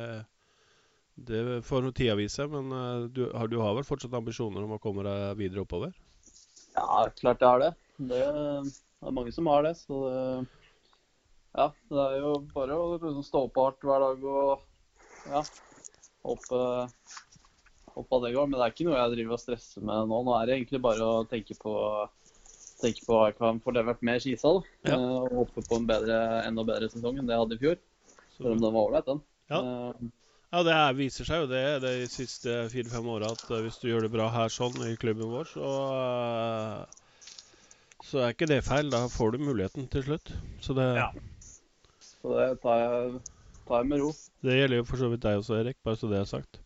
det 1.30 1.60
får 1.67 1.91
tida 1.91 2.15
vise. 2.17 2.48
Men 2.50 2.74
eh, 2.74 3.04
du 3.13 3.28
har, 3.30 3.52
du 3.52 3.60
har 3.62 3.76
vel 3.78 3.86
fortsatt 3.86 4.17
ambisjoner 4.17 4.65
om 4.65 4.74
å 4.74 4.82
komme 4.82 5.06
deg 5.06 5.38
videre 5.38 5.62
oppover? 5.62 5.93
Ja, 6.74 7.06
klart 7.20 7.46
jeg 7.46 7.52
har 7.52 7.62
det. 7.67 7.72
Det 8.10 8.24
er 8.24 9.13
mange 9.13 9.34
som 9.36 9.50
har 9.52 9.62
det. 9.67 9.76
Så 9.78 10.02
det, 10.08 10.26
ja, 11.54 11.70
det 11.93 12.08
er 12.08 12.17
jo 12.24 12.34
bare 12.56 12.82
å 12.82 13.13
stå 13.26 13.46
på 13.54 13.67
hardt 13.67 13.86
hver 13.86 14.08
dag 14.08 14.26
og 14.26 15.30
ja, 15.30 15.43
håpe, 16.26 16.63
håpe 17.98 18.16
av 18.18 18.24
det 18.28 18.34
går. 18.36 18.48
Men 18.52 18.60
det 18.60 18.66
er 18.68 18.74
ikke 18.76 18.88
noe 18.88 19.00
jeg 19.02 19.14
driver 19.16 19.36
og 19.38 19.42
stresser 19.44 19.86
med 19.90 20.12
nå. 20.12 20.20
Nå 20.28 20.36
er 20.40 20.46
det 20.52 20.56
egentlig 20.60 20.82
bare 20.86 21.08
å 21.08 21.24
tenke 21.30 21.58
på, 21.60 21.74
tenke 22.82 23.06
på 23.08 23.18
hva 23.18 23.26
jeg 23.32 23.38
kan 23.40 23.60
få 23.66 23.74
levert 23.76 24.02
med 24.06 24.22
Kisa. 24.24 24.54
da. 24.58 24.62
Ja. 24.92 24.98
Eh, 25.00 25.18
Og 25.28 25.36
håpe 25.42 25.66
på 25.68 25.80
en 25.82 25.90
bedre, 25.90 26.20
enda 26.48 26.64
bedre 26.68 26.90
sesong 26.94 27.18
enn 27.20 27.28
det 27.30 27.36
jeg 27.38 27.44
hadde 27.46 27.58
i 27.58 27.64
fjor. 27.66 27.82
Selv 28.38 28.54
om 28.54 28.62
den 28.62 28.74
var 28.78 28.86
ålreit, 28.92 29.10
den. 29.10 29.22
Ja. 29.50 29.60
Eh, 29.64 30.14
ja, 30.54 30.62
det 30.64 30.74
er, 30.80 30.94
viser 30.96 31.28
seg 31.28 31.42
jo 31.44 31.48
det 31.52 31.64
de 31.84 31.94
siste 32.08 32.54
fire-fem 32.72 33.08
åra 33.12 33.34
at 33.34 33.42
eh, 33.52 33.64
hvis 33.66 33.82
du 33.82 33.90
gjør 33.90 34.06
det 34.08 34.14
bra 34.14 34.30
her 34.32 34.48
sånn 34.54 34.78
i 34.88 34.94
klubben 35.00 35.28
vår, 35.34 35.50
så 35.52 35.72
så 38.08 38.22
er 38.24 38.32
ikke 38.36 38.48
det 38.48 38.62
feil. 38.64 38.88
Da 38.94 39.02
får 39.12 39.34
du 39.36 39.42
muligheten 39.44 39.90
til 39.92 40.06
slutt. 40.06 40.32
Så 40.64 40.76
det, 40.78 40.86
Ja. 40.96 41.10
Så 42.00 42.32
det 42.38 42.62
tar 42.64 42.80
jeg, 42.80 43.20
tar 43.68 43.82
jeg 43.84 43.90
med 43.92 44.00
ro. 44.02 44.12
det 44.44 44.56
gjelder 44.58 44.78
jo 44.82 44.86
for 44.88 44.98
så 45.02 45.10
vidt 45.12 45.22
deg 45.26 45.38
også, 45.42 45.58
Erik, 45.60 45.78
bare 45.86 46.00
så 46.00 46.10
det 46.12 46.20
er 46.22 46.30
sagt. 46.30 46.60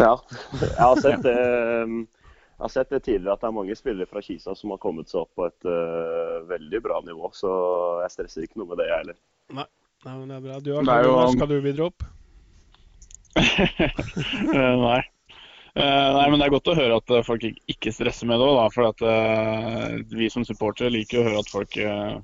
Ja, 0.00 0.14
jeg 0.60 0.80
har 0.80 1.00
sett 1.04 1.22
det, 1.26 1.34
jeg 1.36 2.64
har 2.64 2.72
sett 2.72 2.90
det 2.92 3.02
tidligere 3.06 3.34
at 3.36 3.42
det 3.44 3.48
er 3.50 3.56
mange 3.56 3.76
spillere 3.76 4.08
fra 4.08 4.22
Kisa 4.24 4.54
som 4.56 4.72
har 4.74 4.80
kommet 4.82 5.08
seg 5.12 5.22
opp 5.22 5.30
på 5.36 5.46
et 5.48 5.68
uh, 5.68 6.40
veldig 6.48 6.80
bra 6.84 7.00
nivå. 7.06 7.30
Så 7.36 7.50
jeg 8.04 8.14
stresser 8.16 8.46
ikke 8.48 8.60
noe 8.62 8.72
med 8.72 8.80
det, 8.82 8.88
jeg 8.90 9.02
heller. 9.04 9.20
Nei, 9.60 9.66
men 10.16 10.28
det 10.32 10.36
er 10.38 10.44
bra. 10.48 10.58
Du, 10.64 10.70
har 10.78 10.84
klart, 10.88 11.06
jo- 11.08 11.32
skal 11.36 11.50
du 11.52 11.56
videre 11.64 11.88
opp? 11.92 12.04
Eh, 13.40 14.76
Nei. 14.80 15.00
Eh, 15.78 16.08
nei, 16.16 16.24
men 16.32 16.40
Det 16.40 16.46
er 16.48 16.52
godt 16.56 16.68
å 16.72 16.74
høre 16.74 16.96
at 16.98 17.12
eh, 17.14 17.22
folk 17.22 17.44
ikke 17.46 17.92
stresser 17.94 18.26
med 18.26 18.40
det 18.42 18.46
òg, 18.50 18.72
for 18.74 18.88
at 18.88 19.04
eh, 19.06 20.00
vi 20.10 20.26
som 20.32 20.42
supportere 20.44 20.90
liker 20.90 21.20
å 21.20 21.26
høre 21.28 21.42
at 21.44 21.52
folk 21.52 21.76
eh, 21.78 22.16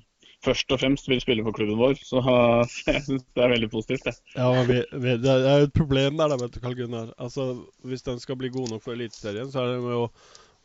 først 0.46 0.72
og 0.74 0.80
fremst 0.80 1.08
vil 1.10 1.20
spille 1.22 1.44
for 1.46 1.56
klubben 1.56 1.78
vår. 1.80 1.98
Så 2.06 2.22
eh, 2.22 2.76
jeg 2.92 3.04
syns 3.08 3.26
det 3.36 3.44
er 3.44 3.52
veldig 3.54 3.70
positivt. 3.72 4.08
det. 4.08 4.16
Ja, 4.36 4.48
vi, 4.68 4.80
vi, 4.92 5.16
Det 5.22 5.34
er 5.36 5.62
jo 5.62 5.68
et 5.68 5.76
problem 5.76 6.20
der, 6.20 6.32
da, 6.32 6.40
vet 6.42 6.54
du, 6.54 6.60
Karl 6.62 6.78
Gunnar. 6.78 7.12
Altså, 7.18 7.48
Hvis 7.86 8.06
den 8.06 8.22
skal 8.22 8.38
bli 8.40 8.52
god 8.54 8.72
nok 8.74 8.84
for 8.84 8.96
Eliteserien, 8.96 9.50
så 9.52 9.64
er 9.64 9.74
den 9.74 9.90
jo 9.90 10.06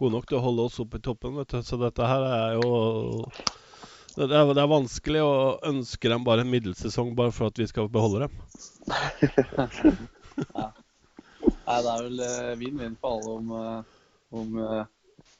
god 0.01 0.15
nok 0.17 0.29
til 0.29 0.39
å 0.39 0.45
holde 0.45 0.69
oss 0.69 0.79
oppe 0.81 1.01
i 1.01 1.05
toppen. 1.05 1.35
vet 1.41 1.53
du. 1.53 1.61
Så 1.65 1.79
dette 1.81 2.07
her 2.07 2.27
er 2.29 2.55
jo 2.61 2.69
det 4.11 4.27
er, 4.27 4.49
det 4.51 4.59
er 4.59 4.67
vanskelig 4.67 5.21
å 5.23 5.35
ønske 5.69 6.09
dem 6.11 6.25
bare 6.27 6.43
en 6.43 6.51
middelsesong 6.51 7.13
bare 7.15 7.31
for 7.31 7.47
at 7.47 7.59
vi 7.61 7.67
skal 7.69 7.87
beholde 7.91 8.25
dem. 8.25 8.33
Nei, 10.51 11.77
det 11.79 11.91
er 11.93 12.03
vel 12.03 12.23
eh, 12.25 12.49
vinn-vinn 12.59 12.97
for 12.99 13.15
alle 13.15 13.35
om, 13.37 13.53
eh, 13.55 13.81
om 14.41 14.57
eh, 14.59 14.83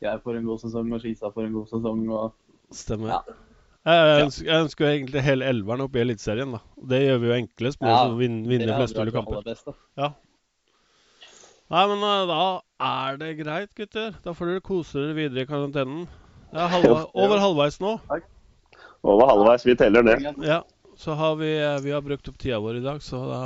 jeg 0.02 0.24
får 0.24 0.40
en 0.40 0.48
god 0.48 0.64
sesong 0.64 0.94
og 0.96 1.04
Skisa 1.04 1.32
får 1.36 1.50
en 1.50 1.58
god 1.58 1.68
sesong. 1.74 2.06
og 2.16 2.76
Stemmer. 2.76 3.18
Ja. 3.18 3.51
Jeg 3.82 4.26
ønsker, 4.28 4.46
jeg 4.46 4.64
ønsker 4.68 4.88
egentlig 4.92 5.22
hele 5.26 5.48
elveren 5.50 5.82
opp 5.88 5.96
i 5.98 6.02
Eliteserien. 6.04 6.52
Det 6.90 7.00
gjør 7.02 7.22
vi 7.24 7.30
jo 7.32 7.38
enklest 7.40 7.80
med 7.82 7.90
Ja, 7.90 8.02
å 8.06 8.18
vinne, 8.20 8.44
vinne 8.50 8.76
flest 8.78 9.00
mulig 9.00 9.14
kamper. 9.16 9.48
Ja. 9.98 10.12
Nei, 11.72 11.86
men 11.88 12.04
eh, 12.04 12.26
da 12.30 12.42
er 12.84 13.18
det 13.18 13.32
greit, 13.40 13.72
gutter. 13.78 14.14
Da 14.22 14.36
får 14.38 14.52
dere 14.52 14.64
kose 14.66 15.00
dere 15.00 15.16
videre 15.18 15.46
i 15.46 15.50
karantenen. 15.50 16.04
Det 16.52 16.60
er 16.62 16.70
halva, 16.76 17.00
over 17.24 17.42
halvveis 17.42 17.80
nå. 17.82 17.96
Over 19.08 19.32
halvveis, 19.32 19.66
vi 19.66 19.78
teller 19.80 20.06
ned. 20.06 20.30
Ja, 20.46 20.60
så 21.00 21.16
har 21.18 21.40
vi, 21.40 21.50
eh, 21.58 21.80
vi 21.82 21.96
har 21.96 22.06
brukt 22.06 22.30
opp 22.30 22.38
tida 22.38 22.60
vår 22.62 22.84
i 22.84 22.86
dag, 22.86 23.02
så 23.02 23.24
da 23.32 23.42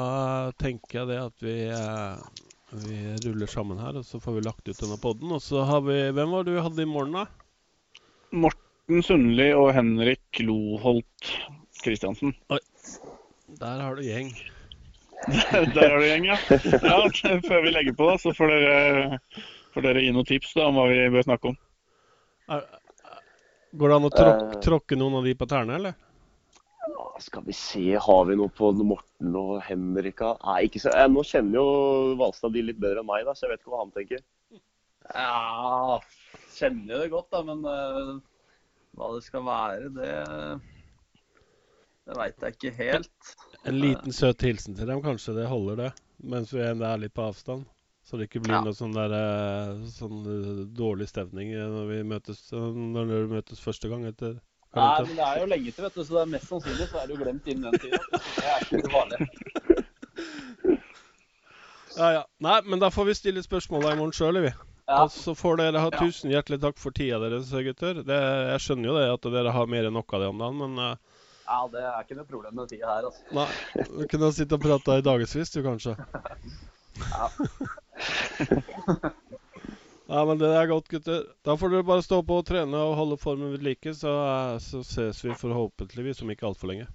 tenker 0.60 1.04
jeg 1.04 1.12
det 1.14 1.22
at 1.22 1.46
vi, 1.48 1.56
eh, 1.70 2.44
vi 2.84 3.00
ruller 3.28 3.48
sammen 3.56 3.80
her, 3.80 4.02
og 4.02 4.10
så 4.10 4.20
får 4.20 4.42
vi 4.42 4.46
lagt 4.50 4.68
ut 4.68 4.84
denne 4.84 5.00
podden. 5.00 5.32
Og 5.38 5.46
så 5.46 5.64
har 5.70 5.86
vi 5.88 6.02
Hvem 6.10 6.36
var 6.36 6.44
det 6.44 6.58
du 6.58 6.64
hadde 6.66 6.84
i 6.84 6.92
morgen, 6.92 7.22
da? 7.22 7.28
Morten 8.36 8.65
Sundli 8.86 9.48
og 9.58 9.72
Henrik 9.74 10.40
Loholt 10.46 11.30
Kristiansen. 11.82 12.36
Der 13.60 13.82
har 13.82 13.96
du 13.98 14.04
gjeng. 14.06 14.30
Der 15.74 15.90
har 15.90 15.98
du 15.98 16.06
gjeng, 16.06 16.26
ja. 16.30 16.36
ja. 16.52 16.98
Før 17.48 17.64
vi 17.66 17.72
legger 17.74 17.96
på, 17.98 18.08
da, 18.12 18.18
så 18.22 18.34
får 18.38 18.52
dere, 18.52 19.20
får 19.74 19.86
dere 19.88 20.04
gi 20.06 20.12
noen 20.14 20.28
tips 20.30 20.54
da, 20.58 20.68
om 20.70 20.78
hva 20.78 20.86
vi 20.92 21.00
bør 21.16 21.26
snakke 21.26 21.50
om. 21.54 21.58
Er, 22.54 22.66
går 23.74 23.90
det 23.94 23.98
an 23.98 24.10
å 24.10 24.12
tråk, 24.14 24.44
Eh. 24.46 24.60
tråkke 24.68 25.00
noen 25.00 25.18
av 25.22 25.26
de 25.26 25.34
på 25.40 25.48
tærne, 25.50 25.80
eller? 25.80 25.96
Ja, 26.86 27.08
Skal 27.26 27.46
vi 27.48 27.56
se, 27.58 27.86
har 28.06 28.22
vi 28.30 28.38
noe 28.38 28.54
på 28.54 28.70
Morten 28.86 29.34
og 29.40 29.56
Henrika? 29.66 30.36
Nei, 30.46 30.60
ikke 30.70 30.84
så. 30.84 30.94
Jeg, 30.94 31.10
Nå 31.16 31.26
kjenner 31.26 31.58
jo 31.58 31.66
Valstad 32.22 32.54
de 32.54 32.62
litt 32.70 32.78
bedre 32.84 33.02
enn 33.02 33.10
meg, 33.10 33.26
da, 33.26 33.34
så 33.34 33.48
jeg 33.48 33.56
vet 33.56 33.64
ikke 33.66 33.74
hva 33.74 33.82
han 33.82 33.96
tenker. 33.98 34.22
Ja, 35.10 35.98
kjenner 36.54 36.98
jo 37.00 37.02
det 37.02 37.12
godt, 37.16 37.32
da, 37.34 37.42
men 37.50 37.66
eh, 37.66 38.14
hva 38.96 39.12
det 39.16 39.24
skal 39.26 39.46
være, 39.46 39.90
det 39.96 40.12
Det 42.06 42.18
veit 42.20 42.44
jeg 42.46 42.54
ikke 42.56 42.72
helt. 42.78 43.32
En 43.66 43.80
liten 43.82 44.14
søt 44.14 44.44
hilsen 44.46 44.76
til 44.78 44.86
dem, 44.88 45.00
kanskje. 45.02 45.34
Det 45.40 45.48
holder, 45.50 45.76
det. 45.80 45.92
Mens 46.22 46.52
vi 46.54 46.62
er 46.62 46.76
litt 47.02 47.14
på 47.18 47.24
avstand. 47.26 47.66
Så 48.06 48.20
det 48.20 48.28
ikke 48.30 48.44
blir 48.46 48.54
Ja. 48.54 48.62
noe 48.62 48.76
sånn 48.78 48.94
der 48.94 49.10
eh, 49.18 49.80
sånn 49.90 50.20
eh, 50.30 50.60
dårlig 50.78 51.08
stemning 51.10 51.50
eh, 51.58 51.66
når 51.66 51.88
vi 51.90 52.04
møtes 52.06 52.44
når 52.54 53.08
dere 53.10 53.32
møtes 53.32 53.60
første 53.64 53.90
gang 53.90 54.06
etter 54.06 54.36
Nei, 54.76 55.02
men 55.08 55.16
det 55.16 55.24
er 55.26 55.40
jo 55.40 55.46
lenge 55.48 55.72
til, 55.72 55.84
vet 55.88 55.96
du, 55.96 56.04
så 56.04 56.14
det 56.18 56.22
er 56.22 56.32
mest 56.36 56.50
sannsynlig 56.52 56.88
så 56.92 57.00
er 57.00 57.08
det 57.08 57.16
jo 57.16 57.24
glemt 57.24 57.46
innen 57.48 57.72
den 57.72 57.80
tida. 57.80 58.00
Det 58.12 58.46
er 58.52 58.66
ikke 58.66 58.82
så 58.84 58.90
farlig. 58.92 59.18
Ja, 61.96 62.08
ja. 62.12 62.24
Nei, 62.44 62.58
men 62.68 62.82
da 62.84 62.90
får 62.92 63.06
vi 63.08 63.14
stille 63.16 63.44
spørsmåla 63.44 63.94
i 63.94 64.00
morgen 64.00 64.12
sjøl, 64.16 64.42
vi. 64.44 64.50
Ja, 64.86 65.02
Og 65.02 65.12
så 65.12 65.34
får 65.34 65.58
dere 65.64 65.82
ha 65.82 65.90
tusen 65.90 66.30
hjertelig 66.30 66.60
takk 66.62 66.78
for 66.78 66.94
tida 66.94 67.18
deres, 67.24 67.50
gutter. 67.50 68.04
Det, 68.06 68.18
jeg 68.52 68.62
skjønner 68.62 68.92
jo 68.92 68.98
det 69.00 69.06
at 69.16 69.28
dere 69.34 69.54
har 69.56 69.72
mer 69.72 69.88
enn 69.90 69.96
nok 69.98 70.14
av 70.14 70.22
det 70.22 70.28
om 70.30 70.44
dagen, 70.44 70.62
men 70.62 70.78
uh, 70.78 71.22
ja, 71.46 71.60
det 71.74 71.82
er 71.82 72.06
ikke 72.06 72.18
noe 72.20 72.30
problem 72.30 72.60
med 72.60 72.70
tida 72.70 72.92
her, 72.92 73.08
altså. 73.10 73.26
nei. 73.34 73.48
Du 73.90 74.06
kunne 74.12 74.30
ha 74.30 74.36
sittet 74.38 74.58
og 74.60 74.66
prata 74.66 75.00
i 75.00 75.06
dagevis, 75.06 75.54
du, 75.54 75.62
kanskje. 75.66 75.98
Ja, 80.06 80.22
men 80.22 80.38
det 80.38 80.52
er 80.54 80.68
godt, 80.70 80.88
gutter. 80.92 81.24
Da 81.46 81.56
får 81.58 81.72
dere 81.74 81.86
bare 81.88 82.06
stå 82.06 82.22
på 82.26 82.38
og 82.38 82.46
trene 82.46 82.78
og 82.78 82.94
holde 83.00 83.18
formen 83.18 83.56
ved 83.56 83.66
like, 83.66 83.94
så, 83.98 84.14
uh, 84.14 84.58
så 84.62 84.84
ses 84.86 85.24
vi 85.26 85.34
forhåpentligvis 85.34 86.22
om 86.22 86.30
ikke 86.30 86.46
altfor 86.52 86.70
lenge. 86.70 86.86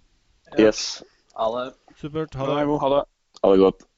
Yes. 0.59 1.03
Ha 1.35 1.51
det. 1.57 1.73
Supert. 1.99 2.39
Ha 2.39 2.47
det. 2.47 2.59
er 2.63 2.71
god. 2.71 2.83
Ha 2.85 2.93
det. 2.95 3.05
Ha 3.43 3.51
det 3.51 3.63
godt. 3.67 3.90